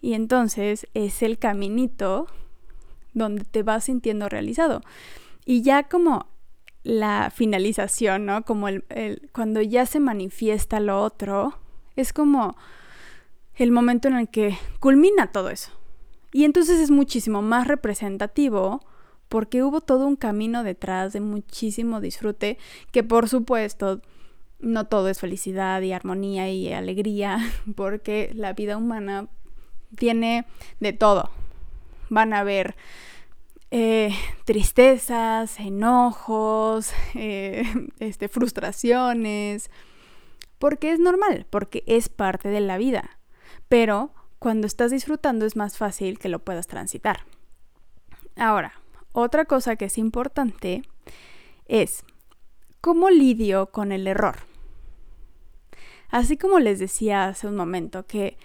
Y 0.00 0.14
entonces 0.14 0.86
es 0.94 1.24
el 1.24 1.40
caminito 1.40 2.28
donde 3.14 3.44
te 3.44 3.64
vas 3.64 3.84
sintiendo 3.84 4.28
realizado. 4.28 4.82
Y 5.44 5.62
ya 5.62 5.88
como 5.88 6.28
la 6.84 7.32
finalización, 7.34 8.26
¿no? 8.26 8.44
Como 8.44 8.68
el, 8.68 8.84
cuando 9.32 9.60
ya 9.60 9.86
se 9.86 9.98
manifiesta 9.98 10.78
lo 10.78 11.02
otro, 11.02 11.58
es 11.96 12.12
como 12.12 12.56
el 13.56 13.72
momento 13.72 14.06
en 14.06 14.18
el 14.18 14.28
que 14.28 14.56
culmina 14.78 15.32
todo 15.32 15.50
eso. 15.50 15.72
Y 16.34 16.44
entonces 16.44 16.80
es 16.80 16.90
muchísimo 16.90 17.42
más 17.42 17.68
representativo 17.68 18.80
porque 19.28 19.62
hubo 19.62 19.80
todo 19.80 20.04
un 20.04 20.16
camino 20.16 20.64
detrás 20.64 21.12
de 21.12 21.20
muchísimo 21.20 22.00
disfrute, 22.00 22.58
que 22.90 23.04
por 23.04 23.28
supuesto 23.28 24.02
no 24.58 24.88
todo 24.88 25.08
es 25.08 25.20
felicidad 25.20 25.80
y 25.82 25.92
armonía 25.92 26.50
y 26.50 26.72
alegría, 26.72 27.38
porque 27.76 28.32
la 28.34 28.52
vida 28.52 28.76
humana 28.76 29.28
tiene 29.96 30.44
de 30.80 30.92
todo. 30.92 31.30
Van 32.10 32.32
a 32.32 32.40
haber 32.40 32.74
eh, 33.70 34.12
tristezas, 34.44 35.60
enojos, 35.60 36.92
eh, 37.14 37.62
este, 38.00 38.26
frustraciones, 38.26 39.70
porque 40.58 40.90
es 40.90 40.98
normal, 40.98 41.46
porque 41.48 41.84
es 41.86 42.08
parte 42.08 42.48
de 42.48 42.60
la 42.60 42.76
vida. 42.76 43.20
Pero 43.68 44.10
cuando 44.44 44.66
estás 44.66 44.90
disfrutando 44.90 45.46
es 45.46 45.56
más 45.56 45.78
fácil 45.78 46.18
que 46.18 46.28
lo 46.28 46.38
puedas 46.38 46.66
transitar. 46.66 47.20
Ahora, 48.36 48.74
otra 49.12 49.46
cosa 49.46 49.76
que 49.76 49.86
es 49.86 49.96
importante 49.96 50.82
es 51.64 52.04
cómo 52.82 53.08
lidio 53.08 53.70
con 53.70 53.90
el 53.90 54.06
error. 54.06 54.40
Así 56.10 56.36
como 56.36 56.58
les 56.58 56.78
decía 56.78 57.24
hace 57.24 57.46
un 57.46 57.56
momento 57.56 58.04
que 58.04 58.36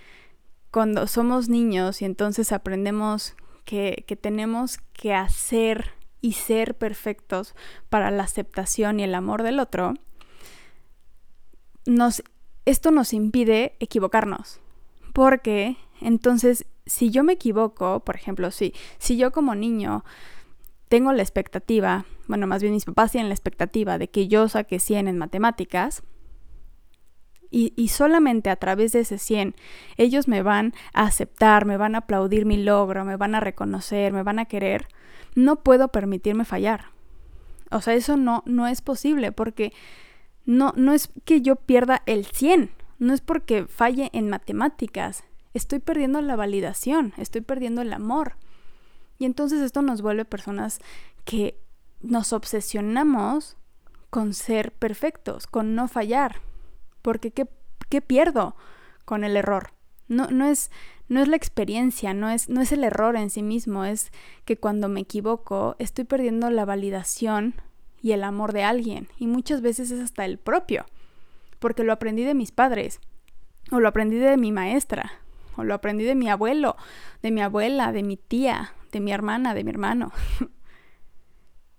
cuando 0.71 1.05
somos 1.05 1.49
niños 1.49 2.01
y 2.01 2.05
entonces 2.05 2.53
aprendemos 2.53 3.35
que, 3.65 4.05
tenemos 4.21 4.77
que 4.93 5.13
hacer 5.13 5.91
y 6.21 6.31
ser 6.31 6.75
perfectos 6.75 7.55
para 7.89 8.09
la 8.09 8.23
aceptación 8.23 9.01
y 9.01 9.03
el 9.03 9.15
amor 9.15 9.43
del 9.43 9.59
otro, 9.59 9.95
nos, 11.85 12.23
esto 12.63 12.89
nos 12.91 13.11
impide 13.11 13.75
equivocarnos. 13.81 14.61
Porque 15.11 15.75
entonces, 16.01 16.65
si 16.85 17.09
yo 17.09 17.23
me 17.23 17.33
equivoco, 17.33 18.01
por 18.01 18.15
ejemplo, 18.15 18.51
si, 18.51 18.73
si 18.97 19.17
yo 19.17 19.31
como 19.31 19.55
niño 19.55 20.03
tengo 20.87 21.13
la 21.13 21.21
expectativa, 21.21 22.05
bueno, 22.27 22.47
más 22.47 22.61
bien 22.61 22.73
mis 22.73 22.85
papás 22.85 23.11
tienen 23.11 23.29
la 23.29 23.35
expectativa 23.35 23.97
de 23.97 24.09
que 24.09 24.27
yo 24.27 24.47
saque 24.49 24.79
100 24.79 25.07
en 25.07 25.17
matemáticas, 25.17 26.03
y, 27.51 27.87
solamente 27.87 28.51
a 28.51 28.57
través 28.57 28.91
de 28.91 28.99
ese 28.99 29.17
100 29.17 29.55
ellos 29.97 30.27
me 30.27 30.43
van 30.43 30.73
a 30.93 31.03
aceptar, 31.03 31.65
me 31.65 31.77
van 31.77 31.95
a 31.95 31.99
aplaudir 31.99 32.45
mi 32.45 32.57
logro, 32.61 33.05
me 33.05 33.15
van 33.15 33.33
a 33.33 33.39
reconocer, 33.39 34.13
me 34.13 34.21
van 34.21 34.37
a 34.37 34.45
querer, 34.45 34.87
no 35.33 35.63
puedo 35.63 35.87
permitirme 35.87 36.45
fallar. 36.45 36.91
O 37.71 37.81
sea, 37.81 37.95
eso 37.95 38.17
no, 38.17 38.43
no 38.45 38.67
es 38.67 38.81
posible 38.81 39.31
porque 39.31 39.73
no, 40.45 40.73
no 40.75 40.93
es 40.93 41.09
que 41.25 41.41
yo 41.41 41.55
pierda 41.55 42.03
el 42.05 42.25
100, 42.25 42.71
no 42.99 43.13
es 43.13 43.21
porque 43.21 43.65
falle 43.65 44.09
en 44.13 44.29
matemáticas, 44.29 45.23
estoy 45.53 45.79
perdiendo 45.79 46.21
la 46.21 46.35
validación, 46.35 47.13
estoy 47.17 47.41
perdiendo 47.41 47.81
el 47.81 47.93
amor. 47.93 48.35
Y 49.17 49.25
entonces 49.25 49.61
esto 49.61 49.81
nos 49.81 50.01
vuelve 50.01 50.25
personas 50.25 50.79
que 51.25 51.59
nos 52.01 52.33
obsesionamos 52.33 53.57
con 54.09 54.33
ser 54.33 54.71
perfectos, 54.71 55.47
con 55.47 55.75
no 55.75 55.87
fallar. 55.87 56.41
Porque 57.01 57.31
¿qué, 57.31 57.47
¿Qué 57.89 58.01
pierdo 58.01 58.55
con 59.03 59.23
el 59.23 59.35
error? 59.35 59.71
No, 60.07 60.27
no, 60.27 60.45
es, 60.45 60.71
no 61.07 61.21
es 61.21 61.27
la 61.27 61.35
experiencia, 61.35 62.13
no 62.13 62.29
es, 62.29 62.49
no 62.49 62.61
es 62.61 62.71
el 62.71 62.83
error 62.83 63.15
en 63.15 63.29
sí 63.29 63.43
mismo, 63.43 63.83
es 63.83 64.11
que 64.45 64.57
cuando 64.57 64.89
me 64.89 65.01
equivoco 65.01 65.75
estoy 65.79 66.05
perdiendo 66.05 66.49
la 66.49 66.65
validación 66.65 67.55
y 68.01 68.13
el 68.13 68.23
amor 68.23 68.53
de 68.53 68.63
alguien, 68.63 69.07
y 69.17 69.27
muchas 69.27 69.61
veces 69.61 69.91
es 69.91 69.99
hasta 69.99 70.25
el 70.25 70.37
propio, 70.37 70.85
porque 71.59 71.83
lo 71.83 71.93
aprendí 71.93 72.23
de 72.23 72.33
mis 72.33 72.51
padres, 72.51 73.01
o 73.71 73.79
lo 73.79 73.87
aprendí 73.87 74.17
de 74.17 74.37
mi 74.37 74.51
maestra, 74.51 75.11
o 75.57 75.63
lo 75.63 75.73
aprendí 75.73 76.03
de 76.03 76.15
mi 76.15 76.29
abuelo, 76.29 76.75
de 77.21 77.31
mi 77.31 77.41
abuela, 77.41 77.91
de 77.91 78.03
mi 78.03 78.17
tía, 78.17 78.73
de 78.91 78.99
mi 78.99 79.11
hermana, 79.11 79.53
de 79.53 79.63
mi 79.63 79.69
hermano. 79.69 80.11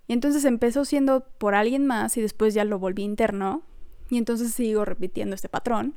y 0.07 0.13
entonces 0.13 0.45
empezó 0.45 0.85
siendo 0.85 1.25
por 1.37 1.55
alguien 1.55 1.85
más 1.85 2.17
y 2.17 2.21
después 2.21 2.53
ya 2.53 2.65
lo 2.65 2.79
volví 2.79 3.03
interno, 3.03 3.63
y 4.11 4.17
entonces 4.17 4.53
sigo 4.53 4.85
repitiendo 4.85 5.35
este 5.35 5.49
patrón. 5.49 5.95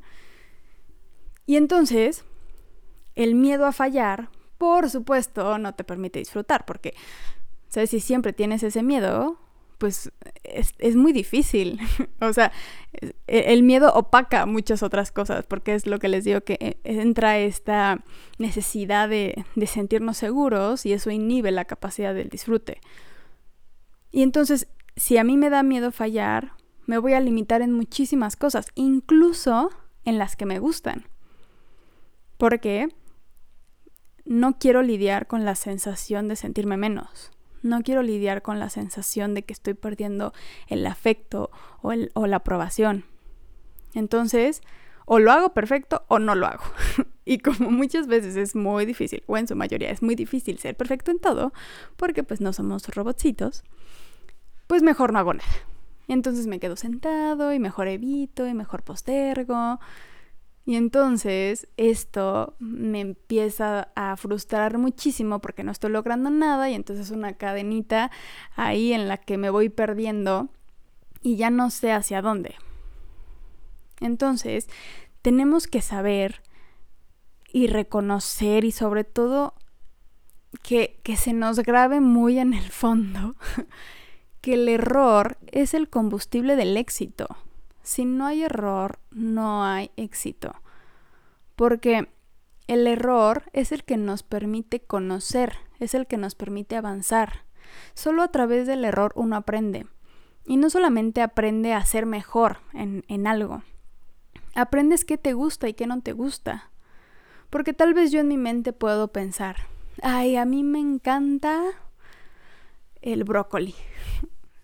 Y 1.45 1.57
entonces, 1.57 2.23
el 3.13 3.35
miedo 3.35 3.65
a 3.65 3.73
fallar, 3.73 4.29
por 4.57 4.89
supuesto, 4.89 5.57
no 5.57 5.75
te 5.75 5.83
permite 5.83 6.19
disfrutar, 6.19 6.65
porque, 6.65 6.95
¿sabes? 7.67 7.89
Si 7.89 7.99
siempre 7.99 8.31
tienes 8.31 8.63
ese 8.63 8.83
miedo, 8.83 9.37
pues 9.77 10.11
es, 10.43 10.95
muy 10.95 11.13
difícil. 11.13 11.79
o 12.21 12.33
sea, 12.33 12.51
e, 13.27 13.53
el 13.53 13.63
miedo 13.63 13.91
opaca 13.93 14.45
muchas 14.45 14.83
otras 14.83 15.11
cosas, 15.11 15.45
porque 15.45 15.73
es 15.73 15.87
lo 15.87 15.99
que 15.99 16.07
les 16.07 16.23
digo, 16.23 16.41
que 16.41 16.57
eh, 16.59 16.77
entra 16.83 17.39
esta 17.39 18.03
necesidad 18.37 19.09
de, 19.09 19.45
de 19.55 19.67
sentirnos 19.67 20.17
seguros 20.17 20.85
y 20.85 20.93
eso 20.93 21.11
inhibe 21.11 21.51
la 21.51 21.65
capacidad 21.65 22.13
del 22.13 22.29
disfrute. 22.29 22.79
Y 24.11 24.21
entonces, 24.21 24.67
si 24.95 25.17
a 25.17 25.23
mí 25.23 25.37
me 25.37 25.49
da 25.49 25.63
miedo 25.63 25.91
fallar, 25.91 26.53
me 26.85 26.97
voy 26.97 27.13
a 27.13 27.19
limitar 27.19 27.61
en 27.61 27.73
muchísimas 27.73 28.35
cosas, 28.35 28.67
incluso 28.75 29.71
en 30.05 30.17
las 30.17 30.35
que 30.35 30.45
me 30.45 30.59
gustan. 30.59 31.05
Porque 32.37 32.89
no 34.25 34.57
quiero 34.57 34.81
lidiar 34.81 35.27
con 35.27 35.45
la 35.45 35.55
sensación 35.55 36.27
de 36.27 36.35
sentirme 36.35 36.77
menos. 36.77 37.31
No 37.65 37.81
quiero 37.81 38.03
lidiar 38.03 38.43
con 38.43 38.59
la 38.59 38.69
sensación 38.69 39.33
de 39.33 39.41
que 39.41 39.53
estoy 39.53 39.73
perdiendo 39.73 40.33
el 40.67 40.85
afecto 40.85 41.49
o, 41.81 41.93
o 42.13 42.27
la 42.27 42.37
aprobación. 42.37 43.05
Entonces, 43.95 44.61
o 45.05 45.17
lo 45.17 45.31
hago 45.31 45.49
perfecto 45.53 46.03
o 46.07 46.19
no 46.19 46.35
lo 46.35 46.45
hago. 46.45 46.63
y 47.25 47.39
como 47.39 47.71
muchas 47.71 48.05
veces 48.05 48.35
es 48.35 48.55
muy 48.55 48.85
difícil, 48.85 49.23
o 49.25 49.35
en 49.35 49.47
su 49.47 49.55
mayoría 49.55 49.89
es 49.89 50.03
muy 50.03 50.13
difícil 50.13 50.59
ser 50.59 50.77
perfecto 50.77 51.09
en 51.09 51.19
todo, 51.19 51.53
porque 51.95 52.23
pues 52.23 52.39
no 52.39 52.53
somos 52.53 52.87
robotcitos, 52.89 53.63
pues 54.67 54.83
mejor 54.83 55.11
no 55.11 55.17
hago 55.17 55.33
nada. 55.33 55.49
entonces 56.07 56.45
me 56.45 56.59
quedo 56.59 56.75
sentado 56.75 57.51
y 57.51 57.59
mejor 57.59 57.87
evito 57.87 58.47
y 58.47 58.53
mejor 58.53 58.83
postergo 58.83 59.79
y 60.65 60.75
entonces 60.75 61.67
esto 61.77 62.55
me 62.57 62.99
empieza 62.99 63.89
a 63.95 64.17
frustrar 64.17 64.79
muchísimo 64.79 65.39
porque 65.39 65.63
no 65.63 65.71
estoy 65.71 65.91
logrando 65.91 66.31
nada 66.31 66.69
y 66.71 66.73
entonces 66.73 67.07
es 67.07 67.11
una 67.11 67.33
cadenita 67.33 68.09
ahí 68.55 68.91
en 68.91 69.07
la 69.07 69.17
que 69.17 69.37
me 69.37 69.51
voy 69.51 69.69
perdiendo 69.69 70.49
y 71.21 71.35
ya 71.35 71.51
no 71.51 71.69
sé 71.69 71.91
hacia 71.91 72.23
dónde. 72.23 72.55
Entonces, 73.99 74.67
tenemos 75.21 75.67
que 75.67 75.81
saber 75.81 76.41
y 77.53 77.67
reconocer 77.67 78.65
y 78.65 78.71
sobre 78.71 79.03
todo 79.03 79.53
que, 80.63 80.99
que 81.03 81.15
se 81.15 81.33
nos 81.33 81.59
grabe 81.59 82.01
muy 82.01 82.39
en 82.39 82.55
el 82.55 82.71
fondo 82.71 83.35
que 84.41 84.55
el 84.55 84.67
error 84.67 85.37
es 85.51 85.75
el 85.75 85.89
combustible 85.89 86.55
del 86.55 86.75
éxito. 86.75 87.27
Si 87.85 88.03
no 88.03 88.25
hay 88.25 88.41
error, 88.41 88.97
no 89.11 89.63
hay 89.63 89.91
éxito. 89.95 90.55
Porque 91.55 92.09
el 92.65 92.87
error 92.87 93.43
es 93.53 93.71
el 93.71 93.83
que 93.83 93.95
nos 93.95 94.23
permite 94.23 94.79
conocer, 94.79 95.57
es 95.79 95.93
el 95.93 96.07
que 96.07 96.17
nos 96.17 96.33
permite 96.33 96.75
avanzar. 96.75 97.45
Solo 97.93 98.23
a 98.23 98.29
través 98.29 98.65
del 98.65 98.83
error 98.85 99.13
uno 99.15 99.35
aprende. 99.35 99.85
Y 100.47 100.57
no 100.57 100.71
solamente 100.71 101.21
aprende 101.21 101.73
a 101.73 101.85
ser 101.85 102.07
mejor 102.07 102.57
en, 102.73 103.05
en 103.07 103.27
algo. 103.27 103.61
Aprendes 104.55 105.05
qué 105.05 105.19
te 105.19 105.33
gusta 105.33 105.69
y 105.69 105.75
qué 105.75 105.85
no 105.85 106.01
te 106.01 106.13
gusta. 106.13 106.71
Porque 107.51 107.73
tal 107.73 107.93
vez 107.93 108.11
yo 108.11 108.19
en 108.19 108.27
mi 108.27 108.37
mente 108.37 108.73
puedo 108.73 109.09
pensar, 109.09 109.57
ay, 110.01 110.37
a 110.37 110.45
mí 110.45 110.63
me 110.63 110.79
encanta 110.79 111.61
el 113.03 113.25
brócoli. 113.25 113.75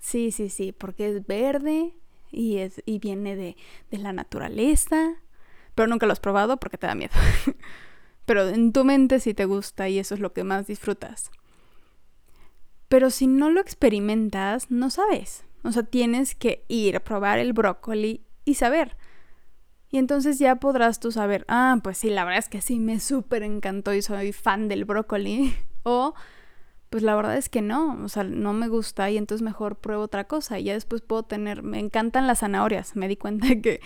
Sí, 0.04 0.32
sí, 0.32 0.50
sí, 0.50 0.72
porque 0.72 1.10
es 1.10 1.28
verde, 1.28 1.94
y, 2.32 2.58
es, 2.58 2.82
y 2.86 3.00
viene 3.00 3.36
de, 3.36 3.58
de 3.90 3.98
la 3.98 4.14
naturaleza, 4.14 5.16
pero 5.76 5.88
nunca 5.88 6.06
lo 6.06 6.14
has 6.14 6.20
probado 6.20 6.58
porque 6.58 6.78
te 6.78 6.88
da 6.88 6.96
miedo. 6.96 7.14
pero 8.26 8.48
en 8.50 8.74
tu 8.74 8.84
mente 8.84 9.20
sí 9.20 9.34
te 9.34 9.46
gusta 9.46 9.90
y 9.90 10.00
eso 10.00 10.16
es 10.16 10.22
lo 10.22 10.34
que 10.34 10.44
más 10.44 10.68
disfrutas. 10.68 11.32
Pero 12.88 13.10
si 13.10 13.28
no 13.28 13.50
lo 13.50 13.62
experimentas, 13.62 14.70
no 14.70 14.90
sabes. 14.90 15.46
O 15.64 15.72
sea, 15.72 15.84
tienes 15.84 16.36
que 16.36 16.66
ir 16.68 16.96
a 16.96 17.04
probar 17.04 17.40
el 17.40 17.54
brócoli 17.54 18.26
y 18.46 18.56
saber. 18.56 18.98
Y 19.90 19.98
entonces 19.98 20.40
ya 20.40 20.56
podrás 20.56 21.00
tú 21.00 21.12
saber, 21.12 21.46
ah, 21.48 21.78
pues 21.84 21.98
sí, 21.98 22.10
la 22.10 22.24
verdad 22.24 22.40
es 22.40 22.50
que 22.50 22.62
sí, 22.62 22.80
me 22.80 23.00
súper 23.00 23.44
encantó 23.44 23.94
y 23.94 24.02
soy 24.02 24.32
fan 24.32 24.68
del 24.68 24.86
brócoli. 24.86 25.54
o 25.84 26.14
pues 26.92 27.04
la 27.04 27.16
verdad 27.16 27.38
es 27.38 27.48
que 27.48 27.62
no, 27.62 27.98
o 28.04 28.10
sea, 28.10 28.26
no 28.26 28.52
me 28.52 28.68
gusta 28.68 29.10
y 29.10 29.16
entonces 29.16 29.42
mejor 29.42 29.78
pruebo 29.78 30.04
otra 30.04 30.26
cosa 30.26 30.60
y 30.60 30.66
ya 30.66 30.74
después 30.74 31.02
puedo 31.02 31.24
tener, 31.24 31.64
me 31.64 31.80
encantan 31.80 32.28
las 32.28 32.40
zanahorias, 32.40 32.98
me 32.98 33.08
di 33.08 33.16
cuenta 33.16 33.48
que, 33.64 33.80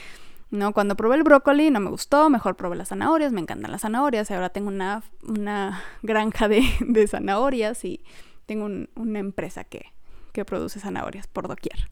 no, 0.49 0.73
cuando 0.73 0.95
probé 0.95 1.17
el 1.17 1.23
brócoli 1.23 1.69
no 1.69 1.79
me 1.79 1.91
gustó, 1.91 2.31
mejor 2.31 2.55
probé 2.55 2.77
las 2.77 2.89
zanahorias, 2.89 3.31
me 3.31 3.41
encantan 3.41 3.71
las 3.71 3.81
zanahorias 3.81 4.31
y 4.31 4.33
ahora 4.33 4.49
tengo 4.49 4.69
una, 4.69 5.03
una 5.21 5.83
granja 6.01 6.47
de, 6.47 6.63
de, 6.79 7.07
zanahorias 7.07 7.85
y 7.85 8.03
tengo 8.47 8.65
una 8.95 9.19
empresa 9.19 9.65
que, 9.65 9.93
que 10.31 10.43
produce 10.43 10.79
zanahorias 10.79 11.27
por 11.27 11.47
doquier. 11.47 11.91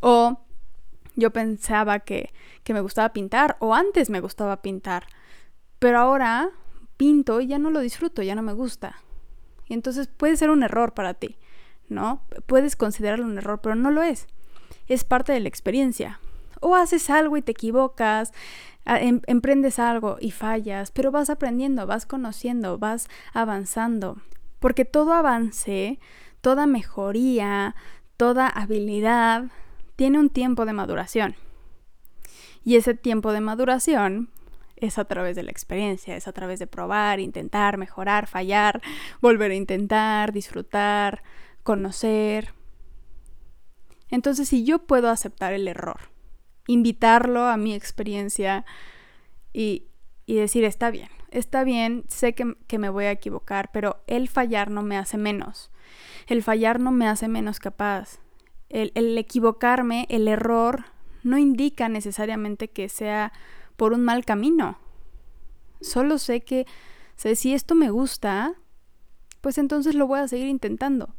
O 0.00 0.40
yo 1.14 1.30
pensaba 1.30 2.00
que, 2.00 2.32
que 2.64 2.74
me 2.74 2.80
gustaba 2.80 3.12
pintar 3.12 3.56
o 3.60 3.72
antes 3.72 4.10
me 4.10 4.18
gustaba 4.18 4.62
pintar, 4.62 5.06
pero 5.78 6.00
ahora 6.00 6.50
pinto 6.96 7.40
y 7.40 7.46
ya 7.46 7.60
no 7.60 7.70
lo 7.70 7.78
disfruto, 7.78 8.20
ya 8.22 8.34
no 8.34 8.42
me 8.42 8.52
gusta 8.52 8.96
entonces 9.74 10.08
puede 10.08 10.36
ser 10.36 10.50
un 10.50 10.62
error 10.62 10.94
para 10.94 11.14
ti, 11.14 11.36
¿no? 11.88 12.22
Puedes 12.46 12.76
considerarlo 12.76 13.24
un 13.24 13.38
error, 13.38 13.60
pero 13.62 13.74
no 13.74 13.90
lo 13.90 14.02
es. 14.02 14.26
Es 14.86 15.04
parte 15.04 15.32
de 15.32 15.40
la 15.40 15.48
experiencia. 15.48 16.20
O 16.60 16.74
haces 16.76 17.10
algo 17.10 17.36
y 17.36 17.42
te 17.42 17.52
equivocas, 17.52 18.32
em, 18.84 19.20
emprendes 19.26 19.78
algo 19.78 20.18
y 20.20 20.30
fallas, 20.30 20.90
pero 20.90 21.10
vas 21.10 21.30
aprendiendo, 21.30 21.86
vas 21.86 22.06
conociendo, 22.06 22.78
vas 22.78 23.08
avanzando. 23.32 24.18
Porque 24.58 24.84
todo 24.84 25.14
avance, 25.14 25.98
toda 26.40 26.66
mejoría, 26.66 27.74
toda 28.16 28.48
habilidad 28.48 29.44
tiene 29.96 30.18
un 30.18 30.28
tiempo 30.28 30.66
de 30.66 30.72
maduración. 30.72 31.34
Y 32.64 32.76
ese 32.76 32.94
tiempo 32.94 33.32
de 33.32 33.40
maduración 33.40 34.28
es 34.80 34.98
a 34.98 35.04
través 35.04 35.36
de 35.36 35.42
la 35.42 35.50
experiencia, 35.50 36.16
es 36.16 36.28
a 36.28 36.32
través 36.32 36.58
de 36.58 36.66
probar, 36.66 37.20
intentar, 37.20 37.76
mejorar, 37.78 38.26
fallar, 38.26 38.80
volver 39.20 39.50
a 39.50 39.54
intentar, 39.54 40.32
disfrutar, 40.32 41.22
conocer. 41.62 42.54
Entonces, 44.10 44.48
si 44.48 44.64
yo 44.64 44.80
puedo 44.80 45.08
aceptar 45.08 45.52
el 45.52 45.68
error, 45.68 46.10
invitarlo 46.66 47.46
a 47.46 47.56
mi 47.56 47.74
experiencia 47.74 48.64
y, 49.52 49.86
decir, 50.26 50.64
está 50.64 50.90
bien, 50.90 51.08
está 51.30 51.64
bien, 51.64 52.04
sé 52.08 52.34
que, 52.34 52.54
que, 52.66 52.78
me 52.78 52.88
voy 52.88 53.04
a 53.04 53.10
equivocar, 53.10 53.70
pero 53.72 54.02
el 54.06 54.28
fallar 54.28 54.70
no 54.70 54.82
me 54.82 54.96
hace 54.96 55.18
menos. 55.18 55.70
El 56.26 56.42
fallar 56.42 56.78
no 56.80 56.92
me 56.92 57.08
hace 57.08 57.28
menos 57.28 57.58
capaz. 57.58 58.18
El, 58.68 58.92
el 58.94 59.18
equivocarme, 59.18 60.06
el 60.08 60.28
error, 60.28 60.84
no 61.22 61.38
indica 61.38 61.88
necesariamente 61.88 62.68
que 62.68 62.88
sea 62.88 63.32
por 63.80 63.94
un 63.94 64.02
mal 64.02 64.26
camino. 64.26 64.76
Solo 65.80 66.18
sé 66.18 66.42
que 66.42 66.66
sé, 67.16 67.34
si 67.34 67.54
esto 67.54 67.74
me 67.74 67.88
gusta, 67.88 68.56
pues 69.40 69.56
entonces 69.56 69.94
lo 69.94 70.06
voy 70.06 70.20
a 70.20 70.28
seguir 70.28 70.48
intentando. 70.48 71.14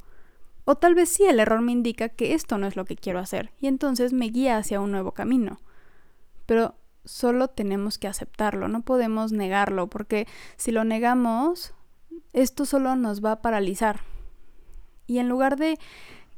O 0.65 0.75
tal 0.75 0.93
vez 0.93 1.09
sí 1.09 1.23
el 1.23 1.39
error 1.39 1.61
me 1.61 1.71
indica 1.71 2.09
que 2.09 2.35
esto 2.35 2.59
no 2.59 2.67
es 2.67 2.75
lo 2.75 2.85
que 2.85 2.95
quiero 2.95 3.17
hacer 3.17 3.49
y 3.59 3.65
entonces 3.65 4.13
me 4.13 4.27
guía 4.27 4.57
hacia 4.57 4.79
un 4.79 4.91
nuevo 4.91 5.13
camino. 5.13 5.59
Pero 6.45 6.75
solo 7.03 7.47
tenemos 7.47 7.97
que 7.97 8.07
aceptarlo, 8.07 8.67
no 8.67 8.83
podemos 8.83 9.31
negarlo, 9.31 9.87
porque 9.87 10.27
si 10.55 10.71
lo 10.71 10.83
negamos, 10.83 11.73
esto 12.31 12.67
solo 12.67 12.95
nos 12.95 13.25
va 13.25 13.31
a 13.31 13.41
paralizar. 13.41 14.01
Y 15.07 15.17
en 15.17 15.29
lugar 15.29 15.57
de, 15.57 15.79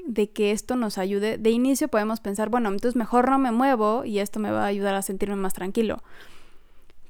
de 0.06 0.30
que 0.30 0.52
esto 0.52 0.76
nos 0.76 0.98
ayude, 0.98 1.38
de 1.38 1.50
inicio 1.50 1.88
podemos 1.88 2.20
pensar, 2.20 2.50
bueno, 2.50 2.70
entonces 2.70 2.96
mejor 2.96 3.30
no 3.30 3.40
me 3.40 3.52
muevo 3.52 4.04
y 4.06 4.20
esto 4.20 4.40
me 4.40 4.52
va 4.52 4.64
a 4.64 4.68
ayudar 4.68 4.96
a 4.96 5.02
sentirme 5.02 5.36
más 5.36 5.54
tranquilo. 5.54 6.04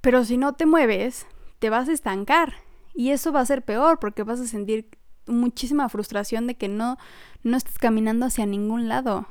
Pero 0.01 0.25
si 0.25 0.37
no 0.37 0.53
te 0.53 0.65
mueves, 0.65 1.25
te 1.59 1.69
vas 1.69 1.89
a 1.89 1.93
estancar 1.93 2.55
y 2.93 3.09
eso 3.09 3.31
va 3.31 3.39
a 3.39 3.45
ser 3.45 3.63
peor 3.63 3.99
porque 3.99 4.23
vas 4.23 4.39
a 4.39 4.47
sentir 4.47 4.89
muchísima 5.25 5.89
frustración 5.89 6.47
de 6.47 6.55
que 6.55 6.67
no, 6.67 6.97
no 7.43 7.57
estás 7.57 7.77
caminando 7.79 8.25
hacia 8.25 8.45
ningún 8.45 8.87
lado. 8.87 9.27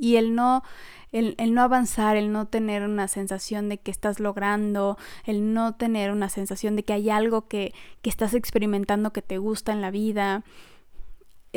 Y 0.00 0.16
el 0.16 0.34
no, 0.34 0.64
el, 1.12 1.36
no 1.54 1.62
avanzar, 1.62 2.16
el 2.16 2.32
no 2.32 2.48
tener 2.48 2.82
una 2.82 3.06
sensación 3.06 3.68
de 3.68 3.78
que 3.78 3.92
estás 3.92 4.18
logrando, 4.18 4.98
el 5.24 5.54
no 5.54 5.74
tener 5.76 6.10
una 6.10 6.28
sensación 6.28 6.74
de 6.74 6.82
que 6.82 6.94
hay 6.94 7.10
algo 7.10 7.46
que, 7.46 7.72
que 8.02 8.10
estás 8.10 8.34
experimentando 8.34 9.12
que 9.12 9.22
te 9.22 9.38
gusta 9.38 9.72
en 9.72 9.80
la 9.80 9.92
vida, 9.92 10.42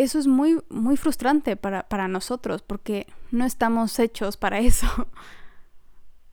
eso 0.04 0.20
es 0.20 0.28
muy, 0.28 0.62
muy 0.70 0.98
frustrante 0.98 1.56
para, 1.56 1.88
para 1.88 2.08
nosotros 2.08 2.62
porque 2.62 3.08
no 3.32 3.46
estamos 3.46 4.00
hechos 4.00 4.38
para 4.38 4.60
eso. 4.60 4.88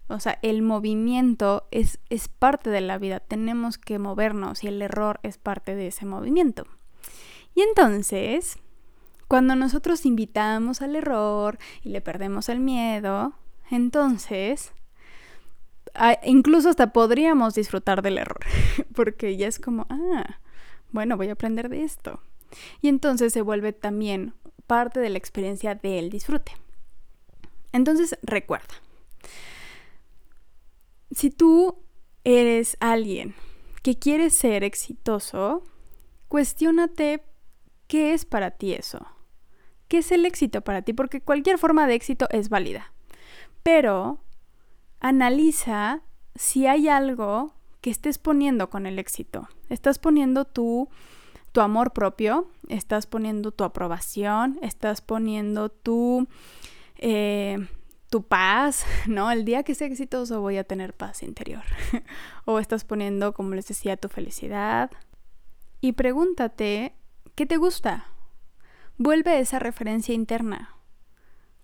O 0.07 0.21
sea, 0.21 0.39
el 0.43 0.61
movimiento 0.61 1.67
es, 1.71 1.99
es 2.11 2.29
parte 2.29 2.69
de 2.69 2.83
la 2.83 2.99
vida, 2.99 3.21
tenemos 3.21 3.79
que 3.79 3.99
movernos 3.99 4.63
y 4.63 4.67
el 4.67 4.83
error 4.83 5.19
es 5.23 5.39
parte 5.39 5.75
de 5.75 5.87
ese 5.87 6.05
movimiento. 6.05 6.67
Y 7.55 7.63
entonces, 7.63 8.59
cuando 9.29 9.57
nosotros 9.57 10.05
invitamos 10.05 10.83
al 10.83 10.95
error 10.95 11.59
y 11.83 11.89
le 11.89 12.03
perdemos 12.03 12.51
el 12.51 12.61
miedo, 12.61 13.33
entonces 13.71 14.75
incluso 16.25 16.69
hasta 16.69 16.93
podríamos 16.93 17.55
disfrutar 17.55 18.03
del 18.03 18.19
error, 18.19 18.41
porque 18.95 19.37
ya 19.37 19.47
es 19.47 19.59
como, 19.59 19.87
ah, 19.89 20.39
bueno, 20.91 21.17
voy 21.17 21.29
a 21.29 21.33
aprender 21.33 21.69
de 21.69 21.85
esto. 21.85 22.21
Y 22.81 22.89
entonces 22.89 23.33
se 23.33 23.43
vuelve 23.43 23.73
también 23.73 24.35
parte 24.67 25.01
de 25.01 25.11
la 25.11 25.19
experiencia 25.19 25.75
del 25.75 26.11
disfrute. 26.11 26.53
Entonces, 27.73 28.19
recuerda, 28.23 28.75
si 31.11 31.31
tú 31.31 31.77
eres 32.25 32.77
alguien 32.81 33.35
que 33.83 33.99
quiere 33.99 34.31
ser 34.31 34.65
exitoso, 34.65 35.63
cuestiónate 36.29 37.23
qué 37.87 38.15
es 38.15 38.25
para 38.25 38.51
ti 38.53 38.73
eso. 38.73 39.07
¿Qué 39.89 39.99
es 39.99 40.11
el 40.13 40.25
éxito 40.25 40.63
para 40.63 40.83
ti? 40.83 40.93
Porque 40.93 41.21
cualquier 41.21 41.59
forma 41.59 41.87
de 41.87 41.95
éxito 41.95 42.27
es 42.31 42.49
válida. 42.49 42.93
Pero 43.63 44.21
analiza 45.01 46.03
si 46.35 46.67
hay 46.67 46.89
algo 46.89 47.55
que 47.81 47.91
estés 47.91 48.19
poniendo 48.19 48.71
con 48.71 48.87
el 48.87 48.99
éxito. 48.99 49.49
Estás 49.69 49.99
poniendo 49.99 50.47
tu, 50.47 50.89
tu 51.55 51.61
amor 51.61 51.93
propio, 51.93 52.49
estás 52.69 53.07
poniendo 53.07 53.53
tu 53.53 53.63
aprobación, 53.63 54.59
estás 54.61 55.01
poniendo 55.01 55.69
tu 55.69 56.27
eh, 56.97 57.69
tu 58.11 58.25
paz, 58.25 58.85
¿no? 59.07 59.31
El 59.31 59.45
día 59.45 59.63
que 59.63 59.77
sea 59.77 59.87
exitoso 59.87 60.41
voy 60.41 60.57
a 60.57 60.65
tener 60.65 60.95
paz 60.95 61.23
interior. 61.23 61.63
o 62.45 62.59
estás 62.59 62.85
poniendo, 62.85 63.35
como 63.35 63.55
les 63.55 63.69
decía, 63.69 63.97
tu 63.97 64.09
felicidad. 64.09 64.91
Y 65.81 65.93
pregúntate, 65.93 66.97
¿qué 67.37 67.47
te 67.47 67.57
gusta? 67.57 68.07
Vuelve 68.99 69.31
a 69.31 69.39
esa 69.39 69.61
referencia 69.61 70.13
interna. 70.13 70.77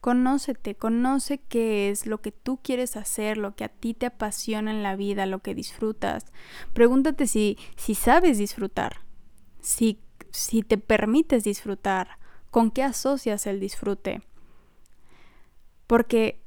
Conócete, 0.01 0.77
conoce 0.77 1.39
qué 1.39 1.91
es 1.91 2.07
lo 2.07 2.21
que 2.23 2.31
tú 2.31 2.61
quieres 2.63 2.97
hacer, 2.97 3.39
lo 3.39 3.57
que 3.57 3.65
a 3.65 3.69
ti 3.69 3.93
te 3.93 4.07
apasiona 4.07 4.71
en 4.71 4.85
la 4.85 4.95
vida, 4.95 5.27
lo 5.27 5.41
que 5.41 5.57
disfrutas. 5.57 6.27
Pregúntate 6.75 7.27
si, 7.27 7.59
si 7.77 7.97
sabes 7.97 8.39
disfrutar, 8.39 9.01
si, 9.61 9.99
si 10.31 10.63
te 10.63 10.79
permites 10.79 11.45
disfrutar, 11.45 12.19
con 12.51 12.71
qué 12.71 12.83
asocias 12.83 13.47
el 13.47 13.61
disfrute. 13.61 14.23
Porque 15.87 16.41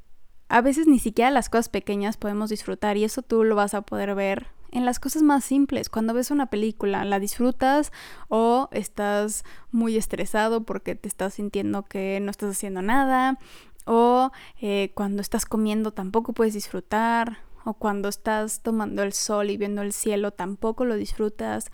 a 0.49 0.61
veces 0.61 0.87
ni 0.87 0.99
siquiera 0.99 1.31
las 1.31 1.49
cosas 1.49 1.69
pequeñas 1.69 2.17
podemos 2.17 2.49
disfrutar 2.49 2.97
y 2.97 3.03
eso 3.03 3.21
tú 3.21 3.43
lo 3.43 3.55
vas 3.55 3.73
a 3.73 3.81
poder 3.81 4.13
ver 4.15 4.47
en 4.71 4.85
las 4.85 4.99
cosas 4.99 5.21
más 5.21 5.43
simples. 5.45 5.89
Cuando 5.89 6.13
ves 6.13 6.31
una 6.31 6.47
película, 6.47 7.05
la 7.05 7.19
disfrutas 7.19 7.91
o 8.27 8.69
estás 8.71 9.43
muy 9.71 9.97
estresado 9.97 10.63
porque 10.63 10.95
te 10.95 11.07
estás 11.07 11.35
sintiendo 11.35 11.83
que 11.83 12.19
no 12.19 12.31
estás 12.31 12.51
haciendo 12.51 12.81
nada 12.81 13.37
o 13.85 14.31
eh, 14.61 14.91
cuando 14.95 15.21
estás 15.21 15.45
comiendo 15.45 15.91
tampoco 15.91 16.33
puedes 16.33 16.53
disfrutar 16.53 17.39
o 17.65 17.73
cuando 17.73 18.09
estás 18.09 18.61
tomando 18.61 19.03
el 19.03 19.13
sol 19.13 19.49
y 19.49 19.57
viendo 19.57 19.81
el 19.81 19.93
cielo 19.93 20.31
tampoco 20.31 20.85
lo 20.85 20.95
disfrutas 20.95 21.71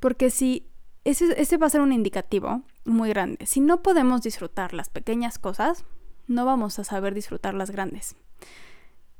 porque 0.00 0.30
si 0.30 0.69
ese, 1.04 1.56
va 1.56 1.66
a 1.66 1.70
ser 1.70 1.80
un 1.80 1.92
indicativo 1.92 2.62
muy 2.84 3.08
grande. 3.08 3.46
Si 3.46 3.60
no 3.60 3.82
podemos 3.82 4.22
disfrutar 4.22 4.74
las 4.74 4.90
pequeñas 4.90 5.38
cosas, 5.38 5.84
no 6.26 6.44
vamos 6.44 6.78
a 6.78 6.84
saber 6.84 7.14
disfrutar 7.14 7.54
las 7.54 7.70
grandes. 7.70 8.16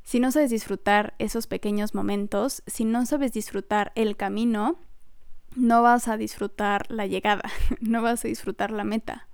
Si 0.02 0.20
no 0.20 0.30
sabes 0.30 0.50
disfrutar 0.50 1.14
esos 1.18 1.46
pequeños 1.46 1.94
momentos, 1.94 2.62
si 2.66 2.84
no 2.84 3.06
sabes 3.06 3.32
disfrutar 3.32 3.92
el 3.94 4.16
camino, 4.16 4.78
no 5.56 5.82
vas 5.82 6.08
a 6.08 6.16
disfrutar 6.16 6.90
la 6.90 7.06
llegada, 7.06 7.50
no 7.80 8.02
vas 8.02 8.24
a 8.24 8.28
disfrutar 8.28 8.70
la 8.72 8.84
meta. 8.84 9.28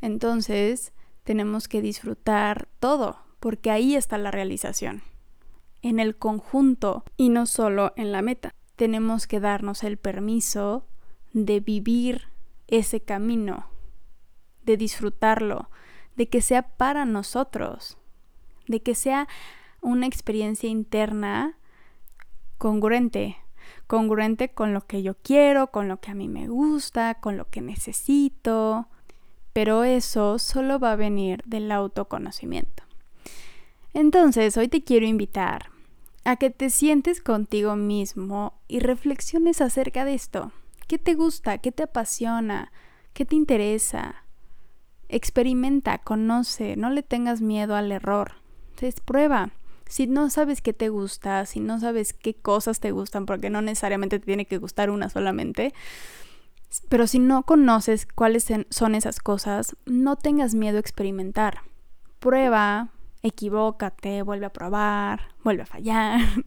Entonces, 0.00 0.92
tenemos 1.22 1.68
que 1.68 1.80
disfrutar 1.80 2.68
todo, 2.80 3.18
porque 3.40 3.70
ahí 3.70 3.94
está 3.94 4.18
la 4.18 4.30
realización, 4.30 5.02
en 5.82 6.00
el 6.00 6.16
conjunto 6.16 7.04
y 7.16 7.28
no 7.28 7.46
solo 7.46 7.92
en 7.96 8.10
la 8.10 8.22
meta. 8.22 8.54
Tenemos 8.76 9.26
que 9.26 9.38
darnos 9.38 9.84
el 9.84 9.98
permiso 9.98 10.86
de 11.34 11.60
vivir 11.60 12.28
ese 12.68 13.00
camino, 13.00 13.66
de 14.64 14.78
disfrutarlo, 14.78 15.68
de 16.16 16.28
que 16.28 16.40
sea 16.40 16.62
para 16.62 17.04
nosotros, 17.04 17.98
de 18.66 18.80
que 18.80 18.94
sea 18.94 19.28
una 19.82 20.06
experiencia 20.06 20.70
interna 20.70 21.58
congruente, 22.56 23.36
congruente 23.86 24.48
con 24.48 24.72
lo 24.72 24.86
que 24.86 25.02
yo 25.02 25.16
quiero, 25.16 25.70
con 25.70 25.88
lo 25.88 26.00
que 26.00 26.12
a 26.12 26.14
mí 26.14 26.28
me 26.28 26.48
gusta, 26.48 27.16
con 27.16 27.36
lo 27.36 27.50
que 27.50 27.60
necesito, 27.60 28.88
pero 29.52 29.84
eso 29.84 30.38
solo 30.38 30.78
va 30.78 30.92
a 30.92 30.96
venir 30.96 31.42
del 31.44 31.70
autoconocimiento. 31.72 32.84
Entonces, 33.92 34.56
hoy 34.56 34.68
te 34.68 34.82
quiero 34.82 35.06
invitar 35.06 35.70
a 36.24 36.36
que 36.36 36.50
te 36.50 36.70
sientes 36.70 37.20
contigo 37.20 37.76
mismo 37.76 38.54
y 38.66 38.78
reflexiones 38.78 39.60
acerca 39.60 40.04
de 40.04 40.14
esto. 40.14 40.52
¿Qué 40.86 40.98
te 40.98 41.14
gusta? 41.14 41.58
¿Qué 41.58 41.72
te 41.72 41.84
apasiona? 41.84 42.72
¿Qué 43.12 43.24
te 43.24 43.36
interesa? 43.36 44.24
Experimenta, 45.08 45.98
conoce, 45.98 46.76
no 46.76 46.90
le 46.90 47.02
tengas 47.02 47.40
miedo 47.40 47.76
al 47.76 47.92
error. 47.92 48.32
Entonces, 48.70 49.00
prueba. 49.00 49.50
Si 49.86 50.06
no 50.06 50.30
sabes 50.30 50.60
qué 50.60 50.72
te 50.72 50.88
gusta, 50.88 51.46
si 51.46 51.60
no 51.60 51.78
sabes 51.78 52.14
qué 52.14 52.34
cosas 52.34 52.80
te 52.80 52.90
gustan, 52.90 53.26
porque 53.26 53.50
no 53.50 53.62
necesariamente 53.62 54.18
te 54.18 54.26
tiene 54.26 54.46
que 54.46 54.58
gustar 54.58 54.90
una 54.90 55.08
solamente, 55.08 55.74
pero 56.88 57.06
si 57.06 57.18
no 57.18 57.44
conoces 57.44 58.06
cuáles 58.06 58.46
son 58.70 58.94
esas 58.94 59.20
cosas, 59.20 59.76
no 59.86 60.16
tengas 60.16 60.54
miedo 60.54 60.78
a 60.78 60.80
experimentar. 60.80 61.60
Prueba, 62.18 62.88
equivócate, 63.22 64.22
vuelve 64.22 64.46
a 64.46 64.52
probar, 64.52 65.34
vuelve 65.42 65.62
a 65.62 65.66
fallar. 65.66 66.20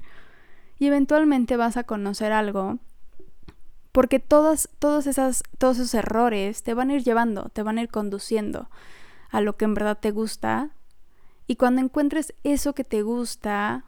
Y 0.79 0.85
eventualmente 0.85 1.57
vas 1.57 1.75
a 1.75 1.85
conocer 1.85 2.31
algo 2.31 2.77
porque 3.97 4.19
todas, 4.19 4.69
todos 4.77 5.07
esos 5.07 5.93
errores 5.95 6.61
te 6.61 6.75
van 6.75 6.91
a 6.91 6.93
ir 6.93 7.03
llevando, 7.03 7.49
te 7.49 7.63
van 7.63 7.79
a 7.79 7.81
ir 7.81 7.89
conduciendo 7.89 8.69
a 9.31 9.41
lo 9.41 9.57
que 9.57 9.65
en 9.65 9.73
verdad 9.73 9.97
te 9.97 10.11
gusta. 10.11 10.69
Y 11.47 11.55
cuando 11.55 11.81
encuentres 11.81 12.35
eso 12.43 12.75
que 12.75 12.83
te 12.83 13.01
gusta, 13.01 13.85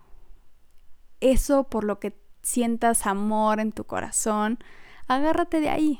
eso 1.19 1.65
por 1.65 1.84
lo 1.84 2.00
que 2.00 2.19
sientas 2.41 3.06
amor 3.06 3.60
en 3.60 3.72
tu 3.72 3.84
corazón, 3.84 4.58
agárrate 5.06 5.60
de 5.60 5.69
ahí 5.69 6.00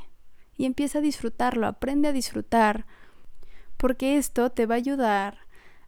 y 0.58 0.66
empieza 0.66 0.98
a 0.98 1.04
disfrutarlo, 1.04 1.68
aprende 1.68 2.08
a 2.08 2.12
disfrutar, 2.12 2.88
porque 3.78 4.18
esto 4.18 4.50
te 4.50 4.66
va 4.66 4.74
a 4.74 4.78
ayudar 4.78 5.38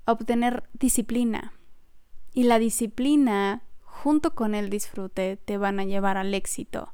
a 0.06 0.12
obtener 0.12 0.70
disciplina. 0.74 1.54
Y 2.36 2.44
la 2.44 2.60
disciplina, 2.60 3.64
junto 3.82 4.36
con 4.36 4.54
el 4.54 4.70
disfrute, 4.70 5.38
te 5.38 5.58
van 5.58 5.80
a 5.80 5.86
llevar 5.86 6.18
al 6.18 6.36
éxito 6.36 6.94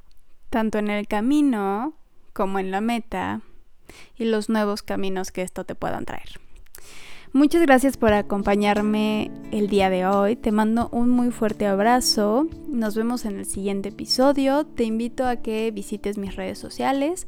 tanto 0.50 0.78
en 0.78 0.90
el 0.90 1.08
camino 1.08 1.94
como 2.34 2.60
en 2.60 2.72
la 2.72 2.82
meta 2.82 3.42
y 4.16 4.26
los 4.26 4.50
nuevos 4.50 4.84
caminos 4.84 5.32
que 5.32 5.42
esto 5.42 5.64
te 5.64 5.76
puedan 5.76 6.06
traer. 6.06 6.40
Muchas 7.34 7.62
gracias 7.62 7.98
por 7.98 8.14
acompañarme 8.14 9.32
el 9.52 9.68
día 9.68 9.90
de 9.90 10.06
hoy. 10.06 10.36
Te 10.36 10.52
mando 10.52 10.90
un 10.92 11.10
muy 11.10 11.32
fuerte 11.32 11.68
abrazo. 11.68 12.48
Nos 12.70 12.96
vemos 12.96 13.26
en 13.26 13.38
el 13.38 13.46
siguiente 13.46 13.90
episodio. 13.90 14.66
Te 14.66 14.86
invito 14.86 15.26
a 15.26 15.38
que 15.38 15.72
visites 15.72 16.18
mis 16.18 16.36
redes 16.36 16.58
sociales. 16.58 17.28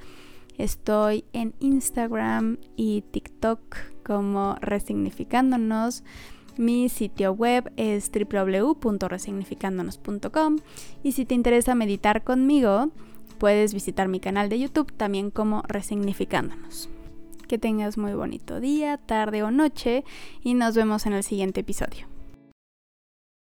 Estoy 0.57 1.25
en 1.33 1.53
Instagram 1.59 2.57
y 2.75 3.03
TikTok 3.11 3.59
como 4.03 4.55
Resignificándonos. 4.61 6.03
Mi 6.57 6.89
sitio 6.89 7.33
web 7.33 7.71
es 7.77 8.09
www.resignificándonos.com 8.11 10.57
y 11.03 11.11
si 11.13 11.25
te 11.25 11.35
interesa 11.35 11.75
meditar 11.75 12.23
conmigo, 12.23 12.91
puedes 13.39 13.73
visitar 13.73 14.07
mi 14.07 14.19
canal 14.19 14.49
de 14.49 14.59
YouTube 14.59 14.91
también 14.93 15.31
como 15.31 15.63
Resignificándonos. 15.67 16.89
Que 17.47 17.57
tengas 17.57 17.97
muy 17.97 18.13
bonito 18.13 18.59
día, 18.59 18.97
tarde 18.97 19.41
o 19.41 19.49
noche 19.49 20.03
y 20.43 20.53
nos 20.53 20.75
vemos 20.75 21.07
en 21.07 21.13
el 21.13 21.23
siguiente 21.23 21.61
episodio. 21.61 22.08